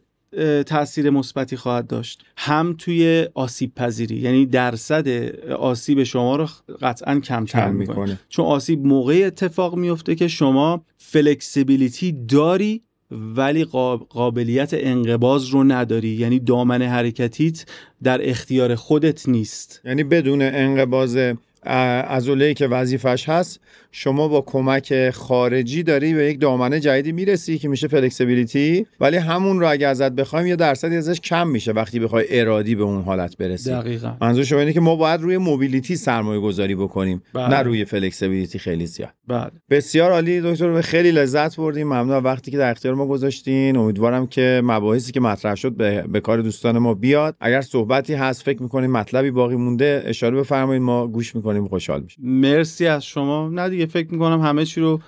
تاثیر 0.65 1.09
مثبتی 1.09 1.55
خواهد 1.55 1.87
داشت 1.87 2.23
هم 2.37 2.75
توی 2.77 3.27
آسیب 3.33 3.75
پذیری. 3.75 4.15
یعنی 4.15 4.45
درصد 4.45 5.07
آسیب 5.51 6.03
شما 6.03 6.35
رو 6.35 6.47
قطعا 6.81 7.19
کمتر 7.19 7.59
کم 7.59 7.75
می‌کنه. 7.75 7.95
می‌کنه. 7.95 8.19
چون 8.29 8.45
آسیب 8.45 8.85
موقعی 8.85 9.23
اتفاق 9.23 9.75
میفته 9.75 10.15
که 10.15 10.27
شما 10.27 10.85
flexibility 10.97 12.11
داری 12.11 12.81
ولی 13.11 13.63
قاب- 13.63 14.07
قابلیت 14.09 14.69
انقباض 14.73 15.45
رو 15.45 15.63
نداری. 15.63 16.09
یعنی 16.09 16.39
دامنه 16.39 16.81
حرکتیت 16.81 17.65
در 18.03 18.29
اختیار 18.29 18.75
خودت 18.75 19.29
نیست. 19.29 19.81
یعنی 19.85 20.03
بدون 20.03 20.41
انقباضی 20.41 22.53
که 22.53 22.67
وظیفش 22.67 23.29
هست 23.29 23.59
شما 23.99 24.27
با 24.27 24.41
کمک 24.41 25.09
خارجی 25.09 25.83
داری 25.83 26.13
به 26.13 26.29
یک 26.29 26.41
دامنه 26.41 26.79
جدیدی 26.79 27.11
می‌رسی 27.11 27.57
که 27.57 27.67
میشه 27.67 27.87
flexibility؟ 27.87 28.85
ولی 28.99 29.17
همون 29.17 29.59
رو 29.59 29.71
اگه 29.71 29.87
ازت 29.87 30.11
بخوایم 30.11 30.47
یه 30.47 30.55
درصدی 30.55 30.95
ازش 30.95 31.19
کم 31.19 31.47
میشه 31.47 31.71
وقتی 31.71 31.99
بخوای 31.99 32.25
ارادی 32.29 32.75
به 32.75 32.83
اون 32.83 33.01
حالت 33.01 33.37
برسی. 33.37 33.69
دقیقا. 33.69 34.13
منظور 34.21 34.43
شما 34.43 34.59
اینه 34.59 34.73
که 34.73 34.79
ما 34.79 34.95
باید 34.95 35.21
روی 35.21 35.37
mobility 35.37 35.95
سرمایه 35.95 36.39
گذاری 36.39 36.75
بکنیم 36.75 37.21
بله. 37.33 37.49
نه 37.49 37.57
روی 37.57 37.85
flexibility 37.85 38.59
خیلی 38.59 38.85
زیاد. 38.85 39.09
بله. 39.27 39.51
بسیار 39.69 40.11
عالی 40.11 40.41
دکتر 40.41 40.81
خیلی 40.81 41.11
لذت 41.11 41.55
بردیم. 41.55 41.87
ممنون 41.87 42.23
وقتی 42.23 42.51
که 42.51 42.57
در 42.57 42.71
اختیار 42.71 42.93
ما 42.93 43.07
گذاشتین. 43.07 43.77
امیدوارم 43.77 44.27
که 44.27 44.61
مباحثی 44.63 45.11
که 45.11 45.19
مطرح 45.19 45.55
شد 45.55 45.71
به, 45.71 46.01
به 46.01 46.19
کار 46.19 46.41
دوستان 46.41 46.77
ما 46.77 46.93
بیاد. 46.93 47.35
اگر 47.39 47.61
صحبتی 47.61 48.13
هست 48.13 48.43
فکر 48.43 48.61
می‌کنیم 48.61 48.91
مطلبی 48.91 49.31
باقی 49.31 49.55
مونده 49.55 50.03
اشاره 50.05 50.37
بفرمایید. 50.37 50.83
ما 50.83 51.07
گوش 51.07 51.35
می‌کنیم 51.35 51.67
خوشحال 51.67 52.01
میشیم. 52.01 52.25
مرسی 52.25 52.87
از 52.87 53.05
شما. 53.05 53.49
نه 53.49 53.69
دیگه 53.69 53.86
فکر 53.87 54.11
می‌کنم 54.11 54.41
همه 54.41 54.65
چی 54.65 54.81
رو 54.81 54.99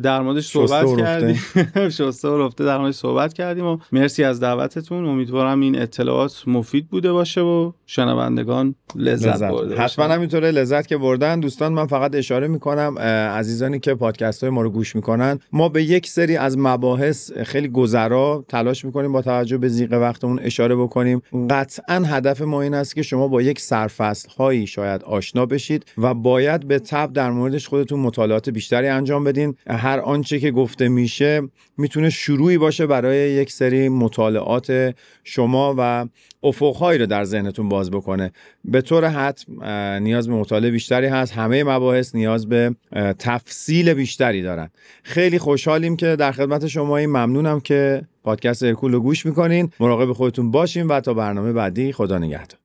در 0.00 0.20
موردش 0.20 0.46
صحبت. 0.46 0.96
کردیم. 0.96 1.40
شسته 1.98 2.28
و 2.28 2.46
رفته 2.46 2.64
در 2.64 2.78
موردش 2.78 2.94
صحبت 2.94 3.32
کردیم 3.32 3.66
و 3.66 3.78
مرسی 3.92 4.24
از 4.24 4.40
دعوتتون. 4.40 5.04
امیدوارم 5.04 5.60
این 5.60 5.82
اطلاعات 5.82 6.42
مفید 6.46 6.88
بوده 6.88 7.12
باشه 7.12 7.40
و 7.40 7.72
شنوندگان 7.86 8.74
لذت, 8.96 9.28
لذت 9.28 9.50
برده 9.50 9.76
حتما. 9.76 10.04
همینطوره. 10.04 10.50
لذت 10.50 10.86
که 10.86 10.96
بردن. 10.96 11.40
دوستان 11.40 11.72
من 11.72 11.86
فقط 11.86 12.14
اشاره 12.14 12.48
می‌کنم 12.48 12.98
عزیزانی 12.98 13.80
که 13.80 13.94
پادکست 13.94 14.44
های 14.44 14.50
ما 14.50 14.62
رو 14.62 14.70
گوش 14.70 14.96
می‌کنن 14.96 15.38
ما 15.52 15.68
به 15.68 15.82
یک 15.82 16.06
سری 16.06 16.36
از 16.36 16.58
مباحث 16.58 17.32
خیلی 17.32 17.68
گذرا 17.68 18.44
تلاش 18.48 18.84
می‌کنیم 18.84 19.12
با 19.12 19.22
توجه 19.22 19.58
به 19.58 19.68
زیق 19.68 19.92
وقتمون 19.92 20.40
اشاره 20.42 20.76
بکنیم. 20.76 21.22
قطعا 21.50 21.94
هدف 21.94 22.42
ما 22.42 22.62
این 22.62 22.74
است 22.74 22.94
که 22.94 23.02
شما 23.02 23.28
با 23.28 23.42
یک 23.42 23.60
سرفصل 23.60 24.28
هایی 24.38 24.66
شاید 24.66 25.02
آشنا 25.02 25.46
بشید 25.46 25.84
و 25.98 26.14
باید 26.14 26.68
به 26.68 26.78
تب 26.78 27.12
در 27.12 27.30
موردش 27.30 27.68
خودتون 27.68 28.00
مطالعات 28.20 28.50
بیشتری 28.50 28.88
انجام 28.88 29.24
بدین. 29.24 29.54
هر 29.66 30.00
آنچه 30.00 30.40
که 30.40 30.50
گفته 30.50 30.88
میشه 30.88 31.42
می‌تونه 31.78 32.10
شروعی 32.10 32.58
باشه 32.58 32.86
برای 32.86 33.30
یک 33.30 33.52
سری 33.52 33.88
مطالعات 33.88 34.94
شما 35.24 35.74
و 35.78 36.06
افقهایی 36.42 36.98
رو 36.98 37.06
در 37.06 37.24
ذهنتون 37.24 37.68
باز 37.68 37.90
بکنه. 37.90 38.32
به 38.64 38.80
طور 38.80 39.08
حتم 39.08 39.64
نیاز 40.02 40.28
به 40.28 40.34
مطالعه 40.34 40.70
بیشتری 40.70 41.06
هست. 41.06 41.32
همه 41.32 41.64
مباحث 41.64 42.14
نیاز 42.14 42.48
به 42.48 42.74
تفصیل 43.18 43.94
بیشتری 43.94 44.42
دارن. 44.42 44.70
خیلی 45.02 45.38
خوشحالیم 45.38 45.96
که 45.96 46.16
در 46.16 46.32
خدمت 46.32 46.66
شما 46.66 46.96
ممنونم 46.96 47.60
که 47.60 48.02
پادکست 48.24 48.62
ارکول 48.62 48.92
رو 48.92 49.00
گوش 49.00 49.26
می‌کنین. 49.26 49.72
مراقب 49.80 50.12
خودتون 50.12 50.50
باشین 50.50 50.86
و 50.86 51.00
تا 51.00 51.14
برنامه 51.14 51.52
بعدی 51.52 51.92
خدا 51.92 52.18
نگهدار. 52.18 52.59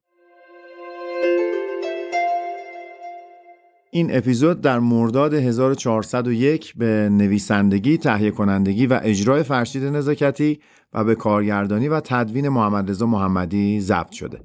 این 3.95 4.17
اپیزود 4.17 4.61
در 4.61 4.79
مرداد 4.79 5.33
1401 5.33 6.73
به 6.77 7.09
نویسندگی، 7.11 7.97
تهیه 7.97 8.31
کنندگی 8.31 8.87
و 8.87 8.99
اجرای 9.03 9.43
فرشید 9.43 9.83
نزاکتی 9.83 10.59
و 10.93 11.03
به 11.03 11.15
کارگردانی 11.15 11.87
و 11.87 11.99
تدوین 11.99 12.49
محمد 12.49 12.89
رضا 12.89 13.05
محمدی 13.05 13.81
ضبط 13.81 14.11
شده. 14.11 14.39